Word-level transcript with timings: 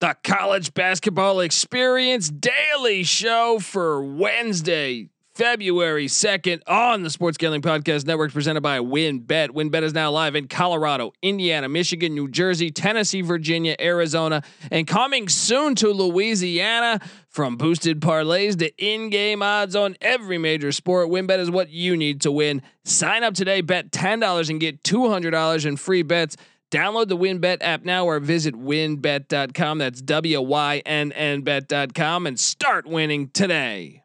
the 0.00 0.16
college 0.22 0.74
basketball 0.74 1.40
experience 1.40 2.28
daily 2.28 3.02
show 3.02 3.58
for 3.58 4.00
Wednesday, 4.00 5.08
February 5.34 6.06
2nd 6.06 6.60
on 6.68 7.02
the 7.02 7.10
Sports 7.10 7.36
Gambling 7.36 7.62
Podcast 7.62 8.06
Network 8.06 8.32
presented 8.32 8.60
by 8.60 8.78
WynnBET. 8.78 9.48
WynnBET 9.48 9.82
is 9.82 9.92
now 9.92 10.12
live 10.12 10.36
in 10.36 10.46
Colorado, 10.46 11.12
Indiana, 11.20 11.68
Michigan, 11.68 12.14
New 12.14 12.28
Jersey, 12.28 12.70
Tennessee, 12.70 13.22
Virginia, 13.22 13.74
Arizona, 13.80 14.44
and 14.70 14.86
coming 14.86 15.28
soon 15.28 15.74
to 15.76 15.88
Louisiana. 15.88 17.00
From 17.28 17.56
boosted 17.56 18.00
parlays 18.00 18.58
to 18.58 18.72
in-game 18.78 19.42
odds 19.42 19.74
on 19.74 19.96
every 20.00 20.38
major 20.38 20.70
sport, 20.70 21.08
WynnBET 21.08 21.38
is 21.38 21.50
what 21.50 21.70
you 21.70 21.96
need 21.96 22.20
to 22.20 22.30
win. 22.30 22.62
Sign 22.84 23.24
up 23.24 23.34
today, 23.34 23.60
bet 23.62 23.90
$10 23.90 24.50
and 24.50 24.60
get 24.60 24.82
$200 24.84 25.66
in 25.66 25.76
free 25.76 26.02
bets. 26.02 26.36
Download 26.70 27.08
the 27.08 27.16
WynnBET 27.16 27.58
app 27.60 27.84
now 27.84 28.04
or 28.04 28.20
visit 28.20 28.54
wynnbet.com. 28.54 29.78
That's 29.78 30.02
W 30.02 30.40
Y 30.42 30.82
N 30.84 31.12
N 31.12 31.42
bet.com 31.42 32.26
and 32.26 32.38
start 32.38 32.86
winning 32.86 33.30
today. 33.30 34.02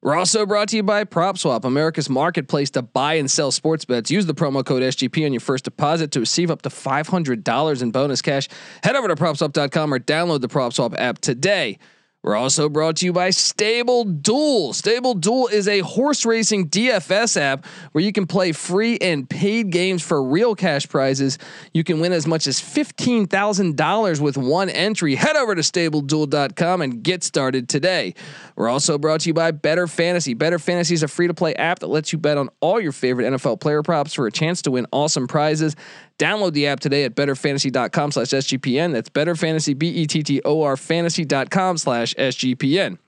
We're 0.00 0.14
also 0.14 0.46
brought 0.46 0.68
to 0.68 0.76
you 0.76 0.84
by 0.84 1.02
PropSwap, 1.02 1.64
America's 1.64 2.08
marketplace 2.08 2.70
to 2.70 2.82
buy 2.82 3.14
and 3.14 3.28
sell 3.28 3.50
sports 3.50 3.84
bets. 3.84 4.12
Use 4.12 4.26
the 4.26 4.34
promo 4.34 4.64
code 4.64 4.82
SGP 4.82 5.26
on 5.26 5.32
your 5.32 5.40
first 5.40 5.64
deposit 5.64 6.12
to 6.12 6.20
receive 6.20 6.52
up 6.52 6.62
to 6.62 6.68
$500 6.68 7.82
in 7.82 7.90
bonus 7.90 8.22
cash. 8.22 8.48
Head 8.84 8.94
over 8.94 9.08
to 9.08 9.16
propswap.com 9.16 9.92
or 9.92 9.98
download 9.98 10.40
the 10.40 10.48
PropSwap 10.48 10.94
app 10.96 11.18
today. 11.18 11.78
We're 12.24 12.34
also 12.34 12.68
brought 12.68 12.96
to 12.96 13.06
you 13.06 13.12
by 13.12 13.30
Stable 13.30 14.02
Duel. 14.02 14.72
Stable 14.72 15.14
Duel 15.14 15.46
is 15.46 15.68
a 15.68 15.80
horse 15.80 16.26
racing 16.26 16.68
DFS 16.68 17.40
app 17.40 17.64
where 17.92 18.02
you 18.02 18.12
can 18.12 18.26
play 18.26 18.50
free 18.50 18.98
and 18.98 19.30
paid 19.30 19.70
games 19.70 20.02
for 20.02 20.22
real 20.22 20.56
cash 20.56 20.88
prizes. 20.88 21.38
You 21.72 21.84
can 21.84 22.00
win 22.00 22.12
as 22.12 22.26
much 22.26 22.48
as 22.48 22.60
$15,000 22.60 24.20
with 24.20 24.36
one 24.36 24.68
entry. 24.68 25.14
Head 25.14 25.36
over 25.36 25.54
to 25.54 25.60
stableduel.com 25.60 26.82
and 26.82 27.04
get 27.04 27.22
started 27.22 27.68
today. 27.68 28.14
We're 28.56 28.68
also 28.68 28.98
brought 28.98 29.20
to 29.20 29.28
you 29.28 29.34
by 29.34 29.52
Bettor 29.52 29.86
Fantasy. 29.86 30.34
Bettor 30.34 30.58
Fantasy 30.58 30.94
is 30.94 31.04
a 31.04 31.08
free 31.08 31.28
to 31.28 31.34
play 31.34 31.54
app 31.54 31.78
that 31.78 31.86
lets 31.86 32.12
you 32.12 32.18
bet 32.18 32.36
on 32.36 32.48
all 32.58 32.80
your 32.80 32.92
favorite 32.92 33.32
NFL 33.32 33.60
player 33.60 33.84
props 33.84 34.12
for 34.12 34.26
a 34.26 34.32
chance 34.32 34.62
to 34.62 34.72
win 34.72 34.88
awesome 34.90 35.28
prizes. 35.28 35.76
Download 36.18 36.52
the 36.52 36.66
app 36.66 36.80
today 36.80 37.04
at 37.04 37.14
bettorfantasy.com 37.14 38.12
slash 38.12 38.28
SGPN. 38.28 38.92
That's 38.92 39.08
bettorfantasy, 39.08 39.78
B-E-T-T-O-R 39.78 40.76
fantasy.com 40.76 41.78
slash 41.78 42.14
SGPN. 42.14 42.98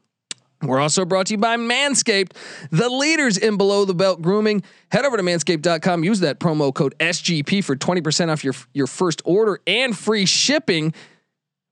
We're 0.62 0.78
also 0.78 1.06
brought 1.06 1.27
to 1.27 1.34
you 1.34 1.39
by 1.39 1.56
Manscaped, 1.56 2.33
the 2.70 2.91
leaders 2.91 3.39
in 3.39 3.56
below 3.56 3.86
the 3.86 3.94
belt 3.94 4.20
grooming. 4.20 4.62
Head 4.92 5.06
over 5.06 5.17
to 5.17 5.22
manscaped.com, 5.22 6.05
use 6.05 6.20
that 6.20 6.39
promo 6.39 6.72
code 6.72 6.94
SGP 7.00 7.64
for 7.64 7.77
20% 7.77 8.30
off 8.30 8.44
your, 8.44 8.55
your 8.75 8.86
first 8.86 9.22
order 9.24 9.61
and 9.67 9.97
free 9.97 10.27
shipping. 10.27 10.92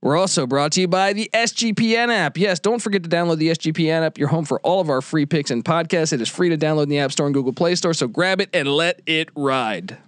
We're 0.00 0.17
also 0.17 0.47
brought 0.47 0.73
to 0.73 0.80
you 0.80 0.89
by 0.89 1.12
the 1.12 1.28
SGPN 1.34 2.08
app. 2.08 2.39
Yes, 2.39 2.61
don't 2.61 2.80
forget 2.80 3.02
to 3.02 3.08
download 3.08 3.39
the 3.39 3.48
SGPN 3.48 4.06
app. 4.06 4.17
You're 4.17 4.28
home 4.28 4.45
for 4.45 4.58
all 4.61 4.80
of 4.80 4.89
our 4.89 5.02
free 5.02 5.27
picks 5.27 5.50
and 5.50 5.64
podcasts. 5.64 6.12
It 6.12 6.20
is 6.20 6.28
free 6.28 6.48
to 6.48 6.56
download 6.56 6.84
in 6.84 6.89
the 6.89 7.00
App 7.00 7.12
Store 7.12 7.27
and 7.27 7.34
Google 7.34 7.52
Play 7.52 7.75
Store, 7.75 7.92
so 7.92 8.06
grab 8.08 8.41
it 8.41 8.48
and 8.55 8.69
let 8.69 9.02
it 9.06 9.28
ride. 9.34 9.98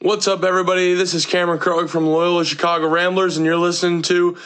What's 0.00 0.28
up, 0.28 0.44
everybody? 0.44 0.94
This 0.94 1.12
is 1.12 1.26
Cameron 1.26 1.58
Krog 1.58 1.88
from 1.88 2.06
Loyola 2.06 2.44
Chicago 2.44 2.88
Ramblers, 2.88 3.36
and 3.36 3.44
you're 3.44 3.56
listening 3.56 4.02
to 4.02 4.36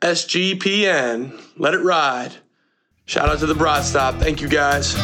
SGPN. 0.00 1.36
Let 1.56 1.74
it 1.74 1.80
ride. 1.80 2.36
Shout 3.06 3.28
out 3.28 3.40
to 3.40 3.46
the 3.46 3.56
Broad 3.56 3.82
Stop. 3.82 4.20
Thank 4.20 4.40
you, 4.40 4.48
guys. 4.48 4.94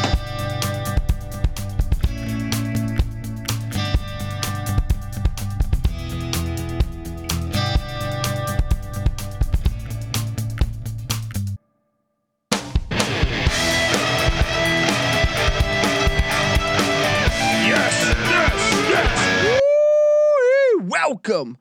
Welcome. 21.37 21.59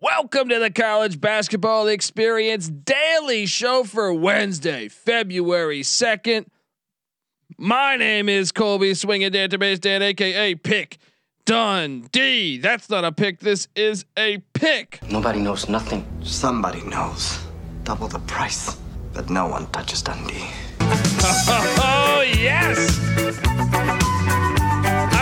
Welcome 0.00 0.48
to 0.48 0.58
the 0.58 0.70
College 0.70 1.20
Basketball 1.20 1.88
Experience 1.88 2.70
Daily 2.70 3.44
Show 3.44 3.84
for 3.84 4.14
Wednesday, 4.14 4.88
February 4.88 5.82
2nd. 5.82 6.46
My 7.58 7.96
name 7.96 8.30
is 8.30 8.50
Colby 8.50 8.94
Swinging 8.94 9.30
Database 9.30 9.78
Dan, 9.78 10.00
aka 10.00 10.54
Pick 10.54 10.96
Dundee. 11.44 12.56
That's 12.58 12.88
not 12.88 13.04
a 13.04 13.12
pick, 13.12 13.40
this 13.40 13.68
is 13.74 14.06
a 14.16 14.38
pick. 14.54 15.00
Nobody 15.10 15.40
knows 15.40 15.68
nothing. 15.68 16.06
Somebody 16.22 16.80
knows. 16.82 17.38
Double 17.84 18.08
the 18.08 18.20
price, 18.20 18.78
but 19.12 19.28
no 19.28 19.48
one 19.48 19.66
touches 19.66 20.00
Dundee. 20.00 20.46
Oh, 21.82 22.22
yes. 22.22 23.69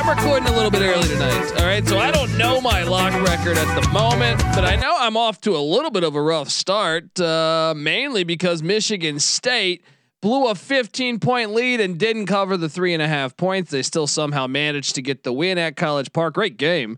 I'm 0.08 0.16
recording 0.16 0.48
a 0.48 0.52
little 0.52 0.70
bit 0.70 0.80
early 0.80 1.06
tonight. 1.06 1.60
All 1.60 1.66
right. 1.66 1.86
So 1.86 1.98
I 1.98 2.10
don't 2.10 2.38
know 2.38 2.62
my 2.62 2.82
lock 2.82 3.12
record 3.26 3.58
at 3.58 3.78
the 3.78 3.86
moment, 3.90 4.40
but 4.54 4.64
I 4.64 4.74
know 4.74 4.96
I'm 4.98 5.18
off 5.18 5.38
to 5.42 5.54
a 5.54 5.60
little 5.60 5.90
bit 5.90 6.02
of 6.02 6.14
a 6.14 6.22
rough 6.22 6.48
start, 6.48 7.20
uh, 7.20 7.74
mainly 7.76 8.24
because 8.24 8.62
Michigan 8.62 9.18
State 9.18 9.84
blew 10.22 10.46
a 10.48 10.54
15 10.54 11.20
point 11.20 11.52
lead 11.52 11.82
and 11.82 11.98
didn't 11.98 12.24
cover 12.24 12.56
the 12.56 12.70
three 12.70 12.94
and 12.94 13.02
a 13.02 13.06
half 13.06 13.36
points. 13.36 13.70
They 13.70 13.82
still 13.82 14.06
somehow 14.06 14.46
managed 14.46 14.94
to 14.94 15.02
get 15.02 15.24
the 15.24 15.32
win 15.32 15.58
at 15.58 15.76
College 15.76 16.10
Park. 16.14 16.32
Great 16.32 16.56
game, 16.56 16.96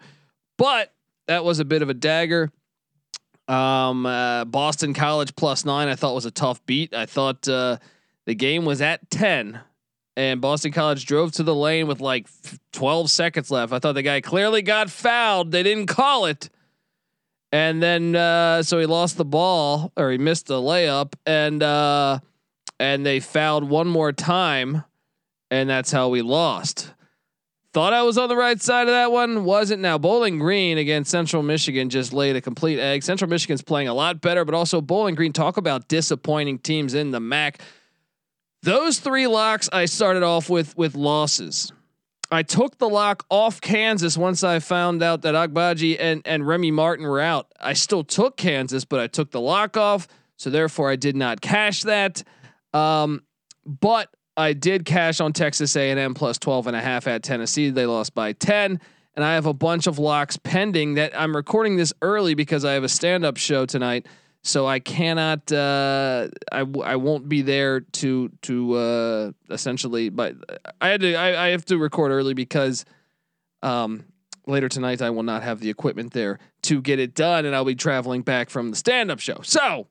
but 0.57 0.95
that 1.27 1.45
was 1.45 1.59
a 1.59 1.65
bit 1.65 1.83
of 1.83 1.89
a 1.91 1.95
dagger. 1.95 2.53
Um, 3.49 4.07
uh, 4.07 4.45
Boston 4.45 4.95
College 4.95 5.35
plus 5.35 5.65
nine, 5.65 5.89
I 5.89 5.97
thought 5.97 6.15
was 6.15 6.27
a 6.27 6.31
tough 6.31 6.65
beat. 6.65 6.95
I 6.95 7.07
thought 7.07 7.49
uh, 7.49 7.79
the 8.27 8.37
game 8.37 8.65
was 8.65 8.81
at 8.81 9.11
10 9.11 9.61
and 10.17 10.41
Boston 10.41 10.73
College 10.73 11.07
drove 11.07 11.33
to 11.33 11.43
the 11.43 11.55
lane 11.55 11.87
with 11.87 12.01
like 12.01 12.27
12 12.73 13.11
seconds 13.11 13.51
left. 13.51 13.73
I 13.73 13.79
thought 13.79 13.95
the 13.95 14.03
guy 14.03 14.21
clearly 14.21 14.63
got 14.63 14.91
fouled. 14.91 15.53
They 15.53 15.63
didn't 15.63 15.87
call 15.87 16.27
it. 16.27 16.51
And 17.53 17.83
then 17.83 18.15
uh, 18.15 18.63
so 18.63 18.79
he 18.79 18.87
lost 18.87 19.17
the 19.17 19.25
ball 19.25 19.93
or 19.97 20.11
he 20.11 20.19
missed 20.19 20.47
the 20.47 20.61
layup 20.61 21.15
and 21.27 21.63
uh, 21.63 22.21
and 22.79 23.05
they 23.05 23.21
fouled 23.21 23.69
one 23.69 23.89
more 23.89 24.13
time 24.13 24.85
and 25.51 25.69
that's 25.69 25.91
how 25.91 26.09
we 26.09 26.23
lost. 26.23 26.93
Thought 27.73 27.93
I 27.93 28.03
was 28.03 28.19
on 28.19 28.29
the 28.29 28.37
right 28.37 28.61
side 28.61 28.89
of 28.89 28.95
that 28.95 29.13
one. 29.13 29.45
Wasn't 29.45 29.81
now. 29.81 29.97
Bowling 29.97 30.41
Green 30.41 30.77
against 30.77 31.09
Central 31.11 31.43
Michigan 31.43 31.89
just 31.89 32.13
laid 32.13 32.35
a 32.35 32.41
complete 32.41 32.81
egg. 32.81 33.05
Central 33.05 33.31
Michigan's 33.31 33.63
playing 33.63 33.87
a 33.87 33.95
lot 33.95 34.21
better, 34.21 34.45
but 34.45 34.57
also 34.57 34.81
Bowling 34.81 35.15
Green. 35.15 35.33
Talk 35.33 35.57
about 35.57 35.87
disappointing 35.87 36.59
teams 36.59 36.95
in 36.95 37.13
the 37.13 37.21
MAC. 37.21 37.61
Those 38.63 38.99
three 38.99 39.27
locks 39.27 39.69
I 39.73 39.87
started 39.87 40.23
off 40.23 40.51
with 40.51 40.77
with 40.77 40.95
losses. 40.95 41.73
I 42.33 42.43
took 42.43 42.79
the 42.79 42.89
lock 42.89 43.25
off 43.29 43.61
Kansas 43.61 44.17
once 44.17 44.45
I 44.45 44.61
found 44.61 45.03
out 45.03 45.23
that 45.23 45.35
Agbaji 45.35 45.97
and 45.99 46.23
and 46.25 46.47
Remy 46.47 46.71
Martin 46.71 47.07
were 47.07 47.21
out. 47.21 47.53
I 47.59 47.73
still 47.73 48.05
took 48.05 48.37
Kansas, 48.37 48.85
but 48.85 49.01
I 49.01 49.07
took 49.07 49.31
the 49.31 49.41
lock 49.41 49.77
off, 49.77 50.07
so 50.37 50.51
therefore 50.51 50.91
I 50.91 50.97
did 50.97 51.17
not 51.17 51.41
cash 51.41 51.83
that. 51.83 52.23
Um, 52.73 53.23
but 53.67 54.15
I 54.37 54.53
did 54.53 54.85
cash 54.85 55.21
on 55.21 55.33
Texas 55.33 55.75
A&M 55.77 56.15
plus 56.15 56.39
12 56.39 56.69
and 56.69 56.77
a 56.77 56.81
half 56.81 57.07
at 57.07 57.23
Tennessee. 57.23 57.71
They 57.71 57.85
lost 57.85 58.15
by 58.15 58.33
10 58.33 58.81
and 59.15 59.25
I 59.25 59.35
have 59.35 59.47
a 59.47 59.53
bunch 59.53 59.87
of 59.87 59.99
locks 59.99 60.37
pending 60.37 60.95
that 60.95 61.19
I'm 61.19 61.35
recording 61.35 61.77
this 61.77 61.93
early 62.01 62.35
because 62.35 62.65
I 62.65 62.73
have 62.73 62.85
a 62.85 62.89
stand-up 62.89 63.37
show 63.37 63.67
tonight 63.67 64.07
so 64.43 64.67
I 64.67 64.79
cannot. 64.79 65.53
Uh, 65.53 66.29
I 66.51 66.61
I 66.61 66.97
won't 66.97 67.29
be 67.29 67.43
there 67.43 67.81
to 67.81 68.31
to 68.43 68.75
uh, 68.75 69.33
essentially. 69.51 70.09
But 70.09 70.37
I 70.81 70.89
had 70.89 71.01
to. 71.03 71.15
I, 71.15 71.47
I 71.47 71.49
have 71.49 71.65
to 71.67 71.79
record 71.79 72.11
early 72.11 72.35
because 72.35 72.85
um, 73.63 74.05
later 74.47 74.69
tonight 74.69 75.03
I 75.03 75.11
will 75.11 75.23
not 75.23 75.43
have 75.43 75.61
the 75.61 75.69
equipment 75.69 76.13
there 76.13 76.39
to 76.63 76.81
get 76.81 76.99
it 76.99 77.15
done, 77.15 77.45
and 77.45 77.55
I'll 77.55 77.65
be 77.65 77.75
traveling 77.75 78.23
back 78.23 78.49
from 78.49 78.71
the 78.71 78.77
stand 78.77 79.11
up 79.11 79.21
show. 79.21 79.41
So 79.43 79.89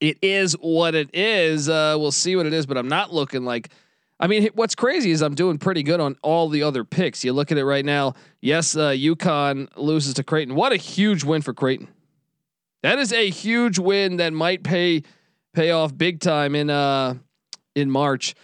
it 0.00 0.18
is 0.22 0.54
what 0.54 0.96
it 0.96 1.10
is. 1.14 1.68
Uh, 1.68 1.96
we'll 1.98 2.10
see 2.10 2.34
what 2.34 2.46
it 2.46 2.52
is, 2.52 2.66
but 2.66 2.76
I'm 2.76 2.88
not 2.88 3.12
looking 3.12 3.44
like. 3.44 3.70
I 4.18 4.28
mean, 4.28 4.50
what's 4.54 4.76
crazy 4.76 5.10
is 5.10 5.20
I'm 5.20 5.34
doing 5.34 5.58
pretty 5.58 5.82
good 5.82 5.98
on 5.98 6.16
all 6.22 6.48
the 6.48 6.62
other 6.62 6.84
picks. 6.84 7.24
You 7.24 7.32
look 7.32 7.50
at 7.50 7.58
it 7.58 7.64
right 7.64 7.84
now. 7.84 8.14
Yes, 8.40 8.76
uh, 8.76 8.90
UConn 8.90 9.68
loses 9.76 10.14
to 10.14 10.22
Creighton. 10.22 10.54
What 10.54 10.72
a 10.72 10.76
huge 10.76 11.24
win 11.24 11.42
for 11.42 11.52
Creighton. 11.52 11.88
That 12.82 12.98
is 12.98 13.12
a 13.12 13.30
huge 13.30 13.78
win 13.78 14.16
that 14.16 14.32
might 14.32 14.62
pay 14.62 15.02
pay 15.54 15.70
off 15.70 15.96
big 15.96 16.20
time 16.20 16.54
in 16.54 16.70
uh 16.70 17.14
in 17.74 17.90
March. 17.90 18.34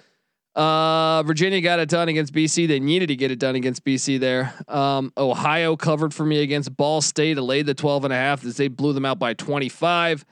Uh, 0.55 1.23
Virginia 1.23 1.61
got 1.61 1.79
it 1.79 1.89
done 1.89 2.09
against 2.09 2.35
BC. 2.35 2.67
They 2.67 2.81
needed 2.81 3.07
to 3.09 3.17
get 3.17 3.31
it 3.31 3.39
done 3.39 3.55
against 3.55 3.85
BC 3.85 4.19
there. 4.19 4.53
Um, 4.67 5.13
Ohio 5.17 5.77
covered 5.77 6.13
for 6.13 6.27
me 6.27 6.43
against 6.43 6.77
Ball 6.77 7.01
State. 7.01 7.39
It 7.39 7.43
laid 7.43 7.67
the 7.67 7.75
12 7.75 8.05
and 8.07 8.13
a 8.13 8.17
half 8.17 8.45
as 8.45 8.57
they 8.57 8.67
blew 8.67 8.93
them 8.93 9.05
out 9.05 9.21
by 9.21 9.35
25. 9.35 10.25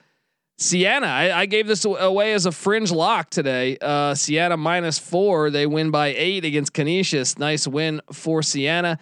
Siena, 0.58 1.06
I, 1.06 1.40
I 1.40 1.46
gave 1.46 1.68
this 1.68 1.84
away 1.84 2.32
as 2.32 2.44
a 2.44 2.50
fringe 2.50 2.90
lock 2.90 3.30
today. 3.30 3.78
Uh, 3.80 4.16
Siena 4.16 4.56
minus 4.56 4.98
four. 4.98 5.50
They 5.50 5.66
win 5.66 5.92
by 5.92 6.08
eight 6.08 6.44
against 6.44 6.72
Canisius. 6.72 7.38
Nice 7.38 7.68
win 7.68 8.00
for 8.10 8.42
Siena. 8.42 8.98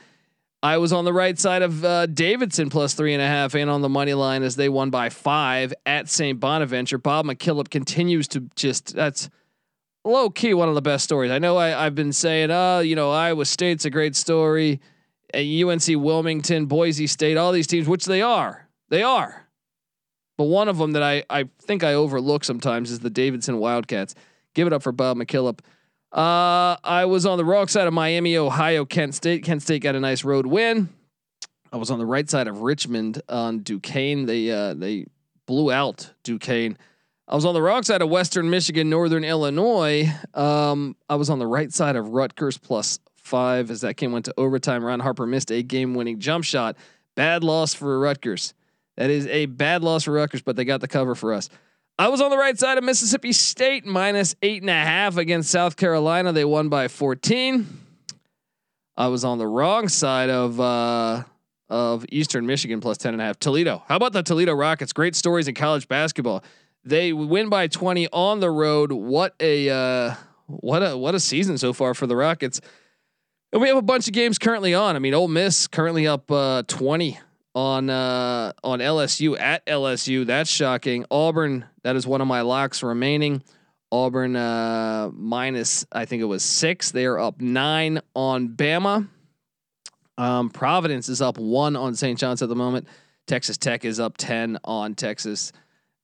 I 0.64 0.78
was 0.78 0.94
on 0.94 1.04
the 1.04 1.12
right 1.12 1.38
side 1.38 1.60
of 1.60 1.84
uh, 1.84 2.06
Davidson 2.06 2.70
plus 2.70 2.94
three 2.94 3.12
and 3.12 3.20
a 3.20 3.26
half 3.26 3.54
and 3.54 3.68
on 3.68 3.82
the 3.82 3.88
money 3.90 4.14
line 4.14 4.42
as 4.42 4.56
they 4.56 4.70
won 4.70 4.88
by 4.88 5.10
five 5.10 5.74
at 5.84 6.08
St. 6.08 6.40
Bonaventure. 6.40 6.96
Bob 6.96 7.26
McKillop 7.26 7.68
continues 7.68 8.26
to 8.28 8.48
just 8.56 8.94
that's 8.94 9.28
low 10.06 10.30
key 10.30 10.54
one 10.54 10.70
of 10.70 10.74
the 10.74 10.80
best 10.80 11.04
stories. 11.04 11.30
I 11.30 11.38
know 11.38 11.58
I, 11.58 11.68
have 11.68 11.94
been 11.94 12.14
saying, 12.14 12.50
oh, 12.50 12.80
you 12.80 12.96
know, 12.96 13.10
Iowa 13.10 13.44
State's 13.44 13.84
a 13.84 13.90
great 13.90 14.16
story. 14.16 14.80
UNC 15.34 15.84
Wilmington, 15.86 16.64
Boise 16.64 17.08
State, 17.08 17.36
all 17.36 17.52
these 17.52 17.66
teams, 17.66 17.86
which 17.86 18.06
they 18.06 18.22
are, 18.22 18.66
they 18.88 19.02
are. 19.02 19.46
But 20.38 20.44
one 20.44 20.70
of 20.70 20.78
them 20.78 20.92
that 20.92 21.02
I 21.02 21.24
I 21.28 21.44
think 21.60 21.84
I 21.84 21.92
overlook 21.92 22.42
sometimes 22.42 22.90
is 22.90 23.00
the 23.00 23.10
Davidson 23.10 23.58
Wildcats. 23.58 24.14
Give 24.54 24.66
it 24.66 24.72
up 24.72 24.82
for 24.82 24.92
Bob 24.92 25.18
McKillop. 25.18 25.58
Uh, 26.14 26.76
I 26.84 27.06
was 27.06 27.26
on 27.26 27.38
the 27.38 27.44
wrong 27.44 27.66
side 27.66 27.88
of 27.88 27.92
Miami, 27.92 28.36
Ohio, 28.36 28.84
Kent 28.84 29.16
State. 29.16 29.42
Kent 29.42 29.62
State 29.62 29.82
got 29.82 29.96
a 29.96 30.00
nice 30.00 30.22
road 30.22 30.46
win. 30.46 30.88
I 31.72 31.76
was 31.76 31.90
on 31.90 31.98
the 31.98 32.06
right 32.06 32.30
side 32.30 32.46
of 32.46 32.60
Richmond 32.60 33.20
on 33.28 33.64
Duquesne. 33.64 34.26
They 34.26 34.48
uh, 34.48 34.74
they 34.74 35.06
blew 35.46 35.72
out 35.72 36.12
Duquesne. 36.22 36.78
I 37.26 37.34
was 37.34 37.44
on 37.44 37.52
the 37.52 37.62
wrong 37.62 37.82
side 37.82 38.00
of 38.00 38.10
Western 38.10 38.48
Michigan, 38.48 38.88
Northern 38.88 39.24
Illinois. 39.24 40.08
Um, 40.34 40.94
I 41.08 41.16
was 41.16 41.30
on 41.30 41.40
the 41.40 41.48
right 41.48 41.72
side 41.72 41.96
of 41.96 42.10
Rutgers 42.10 42.58
plus 42.58 43.00
five 43.16 43.72
as 43.72 43.80
that 43.80 43.96
game 43.96 44.12
went 44.12 44.26
to 44.26 44.34
overtime. 44.36 44.84
Ron 44.84 45.00
Harper 45.00 45.26
missed 45.26 45.50
a 45.50 45.62
game-winning 45.62 46.20
jump 46.20 46.44
shot. 46.44 46.76
Bad 47.16 47.42
loss 47.42 47.74
for 47.74 47.98
Rutgers. 47.98 48.54
That 48.96 49.10
is 49.10 49.26
a 49.26 49.46
bad 49.46 49.82
loss 49.82 50.04
for 50.04 50.12
Rutgers, 50.12 50.42
but 50.42 50.54
they 50.54 50.64
got 50.64 50.80
the 50.80 50.86
cover 50.88 51.14
for 51.14 51.32
us. 51.32 51.48
I 51.96 52.08
was 52.08 52.20
on 52.20 52.30
the 52.30 52.36
right 52.36 52.58
side 52.58 52.76
of 52.76 52.82
Mississippi 52.82 53.32
State 53.32 53.86
minus 53.86 54.34
eight 54.42 54.62
and 54.62 54.70
a 54.70 54.72
half 54.72 55.16
against 55.16 55.50
South 55.50 55.76
Carolina. 55.76 56.32
They 56.32 56.44
won 56.44 56.68
by 56.68 56.88
14. 56.88 57.66
I 58.96 59.06
was 59.08 59.24
on 59.24 59.38
the 59.38 59.46
wrong 59.46 59.88
side 59.88 60.28
of 60.28 60.58
uh, 60.58 61.22
of 61.68 62.04
Eastern 62.10 62.46
Michigan 62.46 62.80
plus 62.80 62.98
10 62.98 63.14
and 63.14 63.22
a 63.22 63.24
half. 63.24 63.38
Toledo. 63.38 63.84
How 63.86 63.94
about 63.94 64.12
the 64.12 64.24
Toledo 64.24 64.54
Rockets? 64.54 64.92
Great 64.92 65.14
stories 65.14 65.46
in 65.46 65.54
college 65.54 65.86
basketball. 65.86 66.42
They 66.84 67.12
win 67.12 67.48
by 67.48 67.68
20 67.68 68.08
on 68.12 68.40
the 68.40 68.50
road. 68.50 68.90
What 68.90 69.36
a 69.38 69.70
uh, 69.70 70.14
what 70.46 70.80
a 70.80 70.96
what 70.96 71.14
a 71.14 71.20
season 71.20 71.58
so 71.58 71.72
far 71.72 71.94
for 71.94 72.08
the 72.08 72.16
Rockets. 72.16 72.60
And 73.52 73.62
we 73.62 73.68
have 73.68 73.76
a 73.76 73.82
bunch 73.82 74.08
of 74.08 74.14
games 74.14 74.36
currently 74.38 74.74
on. 74.74 74.96
I 74.96 74.98
mean, 74.98 75.14
Ole 75.14 75.28
Miss 75.28 75.68
currently 75.68 76.08
up 76.08 76.28
uh, 76.28 76.64
20 76.66 77.20
on 77.54 77.88
uh, 77.88 78.52
on 78.62 78.80
LSU 78.80 79.38
at 79.38 79.64
LSU. 79.66 80.26
That's 80.26 80.50
shocking. 80.50 81.04
Auburn, 81.10 81.64
that 81.82 81.96
is 81.96 82.06
one 82.06 82.20
of 82.20 82.26
my 82.26 82.40
locks 82.40 82.82
remaining. 82.82 83.42
Auburn 83.92 84.34
uh, 84.34 85.10
minus, 85.12 85.86
I 85.92 86.04
think 86.04 86.20
it 86.20 86.26
was 86.26 86.42
six. 86.42 86.90
They 86.90 87.06
are 87.06 87.18
up 87.18 87.40
nine 87.40 88.00
on 88.14 88.48
Bama. 88.48 89.08
Um, 90.18 90.50
Providence 90.50 91.08
is 91.08 91.22
up 91.22 91.38
one 91.38 91.76
on 91.76 91.94
St. 91.94 92.18
John's 92.18 92.42
at 92.42 92.48
the 92.48 92.56
moment. 92.56 92.88
Texas 93.26 93.56
Tech 93.56 93.84
is 93.84 94.00
up 94.00 94.16
ten 94.16 94.58
on 94.64 94.94
Texas, 94.94 95.52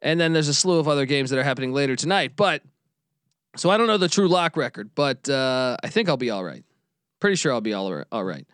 and 0.00 0.20
then 0.20 0.32
there's 0.32 0.48
a 0.48 0.54
slew 0.54 0.78
of 0.78 0.88
other 0.88 1.04
games 1.04 1.30
that 1.30 1.38
are 1.38 1.44
happening 1.44 1.72
later 1.72 1.96
tonight. 1.96 2.32
But 2.36 2.62
so 3.56 3.70
I 3.70 3.76
don't 3.76 3.88
know 3.88 3.98
the 3.98 4.08
true 4.08 4.28
lock 4.28 4.56
record, 4.56 4.90
but 4.94 5.28
uh, 5.28 5.76
I 5.82 5.88
think 5.88 6.08
I'll 6.08 6.16
be 6.16 6.30
all 6.30 6.44
right. 6.44 6.64
Pretty 7.20 7.36
sure 7.36 7.52
I'll 7.52 7.60
be 7.60 7.74
all 7.74 8.04
all 8.10 8.24
right. 8.24 8.46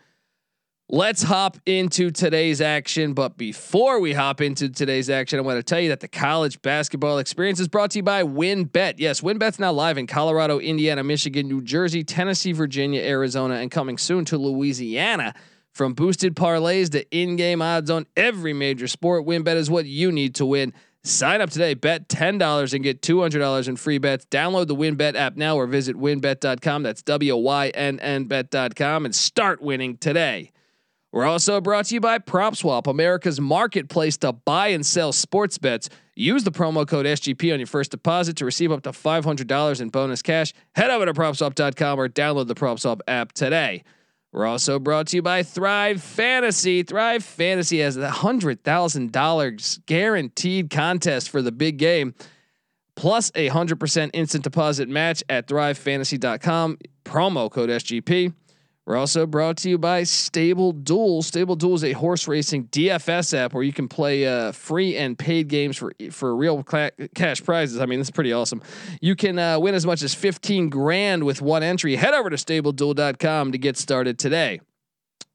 Let's 0.88 1.24
hop 1.24 1.56
into 1.66 2.12
today's 2.12 2.60
action. 2.60 3.12
But 3.12 3.36
before 3.36 3.98
we 3.98 4.12
hop 4.12 4.40
into 4.40 4.68
today's 4.68 5.10
action, 5.10 5.36
I 5.36 5.42
want 5.42 5.58
to 5.58 5.64
tell 5.64 5.80
you 5.80 5.88
that 5.88 5.98
the 5.98 6.06
college 6.06 6.62
basketball 6.62 7.18
experience 7.18 7.58
is 7.58 7.66
brought 7.66 7.90
to 7.90 7.98
you 7.98 8.04
by 8.04 8.22
WynnBET. 8.22 8.94
Yes, 8.98 9.20
WynnBET's 9.20 9.58
now 9.58 9.72
live 9.72 9.98
in 9.98 10.06
Colorado, 10.06 10.60
Indiana, 10.60 11.02
Michigan, 11.02 11.48
New 11.48 11.60
Jersey, 11.60 12.04
Tennessee, 12.04 12.52
Virginia, 12.52 13.02
Arizona, 13.02 13.54
and 13.54 13.68
coming 13.68 13.98
soon 13.98 14.24
to 14.26 14.38
Louisiana. 14.38 15.34
From 15.72 15.92
boosted 15.92 16.36
parlays 16.36 16.90
to 16.92 17.04
in-game 17.10 17.62
odds 17.62 17.90
on 17.90 18.06
every 18.16 18.52
major 18.52 18.86
sport, 18.86 19.26
WynnBET 19.26 19.56
is 19.56 19.68
what 19.68 19.86
you 19.86 20.12
need 20.12 20.36
to 20.36 20.46
win. 20.46 20.72
Sign 21.02 21.40
up 21.40 21.50
today, 21.50 21.74
bet 21.74 22.08
$10 22.08 22.72
and 22.74 22.84
get 22.84 23.02
$200 23.02 23.66
in 23.66 23.74
free 23.74 23.98
bets. 23.98 24.24
Download 24.26 24.68
the 24.68 24.76
WynnBET 24.76 25.16
app 25.16 25.36
now 25.36 25.56
or 25.56 25.66
visit 25.66 25.96
wynnbet.com. 25.96 26.84
That's 26.84 27.02
W 27.02 27.36
Y 27.36 27.68
N 27.70 27.98
N 27.98 28.26
bet.com 28.26 29.04
and 29.04 29.14
start 29.14 29.60
winning 29.60 29.96
today. 29.96 30.52
We're 31.16 31.24
also 31.24 31.62
brought 31.62 31.86
to 31.86 31.94
you 31.94 32.00
by 32.02 32.18
PropSwap, 32.18 32.86
America's 32.86 33.40
marketplace 33.40 34.18
to 34.18 34.34
buy 34.34 34.68
and 34.68 34.84
sell 34.84 35.12
sports 35.12 35.56
bets. 35.56 35.88
Use 36.14 36.44
the 36.44 36.52
promo 36.52 36.86
code 36.86 37.06
SGP 37.06 37.54
on 37.54 37.58
your 37.58 37.66
first 37.66 37.90
deposit 37.90 38.36
to 38.36 38.44
receive 38.44 38.70
up 38.70 38.82
to 38.82 38.90
$500 38.90 39.80
in 39.80 39.88
bonus 39.88 40.20
cash. 40.20 40.52
Head 40.74 40.90
over 40.90 41.06
to 41.06 41.14
PropSwap.com 41.14 41.98
or 41.98 42.10
download 42.10 42.48
the 42.48 42.54
PropSwap 42.54 43.00
app 43.08 43.32
today. 43.32 43.82
We're 44.30 44.44
also 44.44 44.78
brought 44.78 45.06
to 45.06 45.16
you 45.16 45.22
by 45.22 45.42
Thrive 45.42 46.02
Fantasy. 46.02 46.82
Thrive 46.82 47.24
Fantasy 47.24 47.78
has 47.78 47.96
thousand 47.96 49.12
dollars 49.12 49.80
guaranteed 49.86 50.68
contest 50.68 51.30
for 51.30 51.40
the 51.40 51.50
big 51.50 51.78
game, 51.78 52.14
plus 52.94 53.32
a 53.34 53.48
hundred 53.48 53.80
percent 53.80 54.10
instant 54.12 54.44
deposit 54.44 54.90
match 54.90 55.24
at 55.30 55.48
ThriveFantasy.com. 55.48 56.76
Promo 57.06 57.50
code 57.50 57.70
SGP. 57.70 58.34
We're 58.86 58.96
also 58.96 59.26
brought 59.26 59.56
to 59.58 59.68
you 59.68 59.78
by 59.78 60.04
Stable 60.04 60.70
Duel. 60.70 61.20
Stable 61.22 61.56
Duel 61.56 61.74
is 61.74 61.82
a 61.82 61.92
horse 61.92 62.28
racing 62.28 62.68
DFS 62.68 63.36
app 63.36 63.52
where 63.52 63.64
you 63.64 63.72
can 63.72 63.88
play 63.88 64.24
uh, 64.24 64.52
free 64.52 64.96
and 64.96 65.18
paid 65.18 65.48
games 65.48 65.76
for 65.76 65.92
for 66.12 66.36
real 66.36 66.62
cash 66.62 67.42
prizes. 67.42 67.80
I 67.80 67.86
mean, 67.86 67.98
that's 67.98 68.12
pretty 68.12 68.32
awesome. 68.32 68.62
You 69.00 69.16
can 69.16 69.40
uh, 69.40 69.58
win 69.58 69.74
as 69.74 69.84
much 69.84 70.02
as 70.02 70.14
15 70.14 70.68
grand 70.68 71.24
with 71.24 71.42
one 71.42 71.64
entry. 71.64 71.96
Head 71.96 72.14
over 72.14 72.30
to 72.30 72.36
StableDuel.com 72.36 73.50
to 73.50 73.58
get 73.58 73.76
started 73.76 74.20
today. 74.20 74.60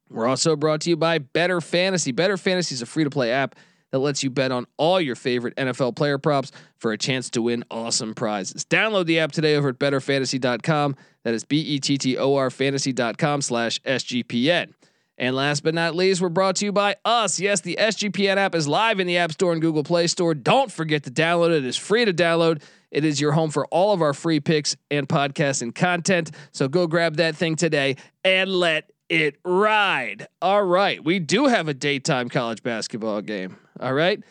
We're 0.09 0.27
also 0.27 0.55
brought 0.55 0.81
to 0.81 0.89
you 0.89 0.95
by 0.95 1.19
Bettor 1.19 1.59
Fantasy. 1.59 2.13
Bettor 2.13 2.37
Fantasy 2.37 2.75
is 2.75 2.81
a 2.81 2.85
free 2.85 3.03
to 3.03 3.09
play 3.09 3.31
app 3.31 3.55
that 3.91 3.99
lets 3.99 4.23
you 4.23 4.29
bet 4.29 4.51
on 4.51 4.65
all 4.77 4.99
your 4.99 5.15
favorite 5.15 5.55
NFL 5.57 5.97
player 5.97 6.17
props 6.17 6.53
for 6.77 6.93
a 6.93 6.97
chance 6.97 7.29
to 7.31 7.41
win 7.41 7.65
awesome 7.69 8.13
prizes. 8.13 8.63
Download 8.65 9.05
the 9.05 9.19
app 9.19 9.33
today 9.33 9.55
over 9.55 9.69
at 9.69 9.79
bettorfantasy.com. 9.79 10.95
That 11.23 11.33
is 11.33 11.43
B 11.43 11.59
E 11.59 11.79
T 11.79 11.97
T 11.97 12.17
O 12.17 12.35
R 12.35 12.49
fantasy.com 12.49 13.41
slash 13.41 13.79
SGPN. 13.81 14.73
And 15.17 15.35
last 15.35 15.63
but 15.63 15.75
not 15.75 15.95
least, 15.95 16.19
we're 16.19 16.29
brought 16.29 16.55
to 16.57 16.65
you 16.65 16.71
by 16.71 16.95
us. 17.05 17.39
Yes, 17.39 17.61
the 17.61 17.77
SGPN 17.79 18.37
app 18.37 18.55
is 18.55 18.67
live 18.67 18.99
in 18.99 19.05
the 19.05 19.17
App 19.17 19.31
Store 19.31 19.53
and 19.53 19.61
Google 19.61 19.83
Play 19.83 20.07
Store. 20.07 20.33
Don't 20.33 20.71
forget 20.71 21.03
to 21.03 21.11
download 21.11 21.51
it. 21.51 21.57
It 21.57 21.65
is 21.65 21.77
free 21.77 22.05
to 22.05 22.13
download. 22.13 22.63
It 22.89 23.05
is 23.05 23.21
your 23.21 23.31
home 23.31 23.51
for 23.51 23.67
all 23.67 23.93
of 23.93 24.01
our 24.01 24.13
free 24.13 24.39
picks 24.39 24.75
and 24.89 25.07
podcasts 25.07 25.61
and 25.61 25.75
content. 25.75 26.31
So 26.51 26.67
go 26.67 26.87
grab 26.87 27.17
that 27.17 27.35
thing 27.35 27.55
today 27.55 27.97
and 28.25 28.49
let 28.49 28.91
it 29.09 29.37
ride. 29.45 30.27
All 30.41 30.63
right. 30.63 31.03
We 31.03 31.19
do 31.19 31.45
have 31.47 31.67
a 31.67 31.73
daytime 31.73 32.27
college 32.27 32.63
basketball 32.63 33.21
game. 33.21 33.57
All 33.79 33.93
right. 33.93 34.23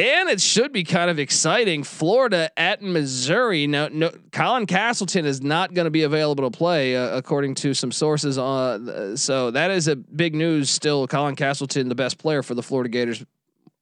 And 0.00 0.30
it 0.30 0.40
should 0.40 0.72
be 0.72 0.82
kind 0.82 1.10
of 1.10 1.18
exciting. 1.18 1.84
Florida 1.84 2.50
at 2.56 2.80
Missouri. 2.80 3.66
Now, 3.66 3.88
no, 3.92 4.10
Colin 4.32 4.64
Castleton 4.64 5.26
is 5.26 5.42
not 5.42 5.74
going 5.74 5.84
to 5.84 5.90
be 5.90 6.04
available 6.04 6.50
to 6.50 6.56
play, 6.56 6.96
uh, 6.96 7.14
according 7.14 7.56
to 7.56 7.74
some 7.74 7.92
sources. 7.92 8.38
Uh, 8.38 9.14
so 9.14 9.50
that 9.50 9.70
is 9.70 9.88
a 9.88 9.96
big 9.96 10.34
news. 10.34 10.70
Still, 10.70 11.06
Colin 11.06 11.36
Castleton, 11.36 11.90
the 11.90 11.94
best 11.94 12.16
player 12.16 12.42
for 12.42 12.54
the 12.54 12.62
Florida 12.62 12.88
Gators. 12.88 13.22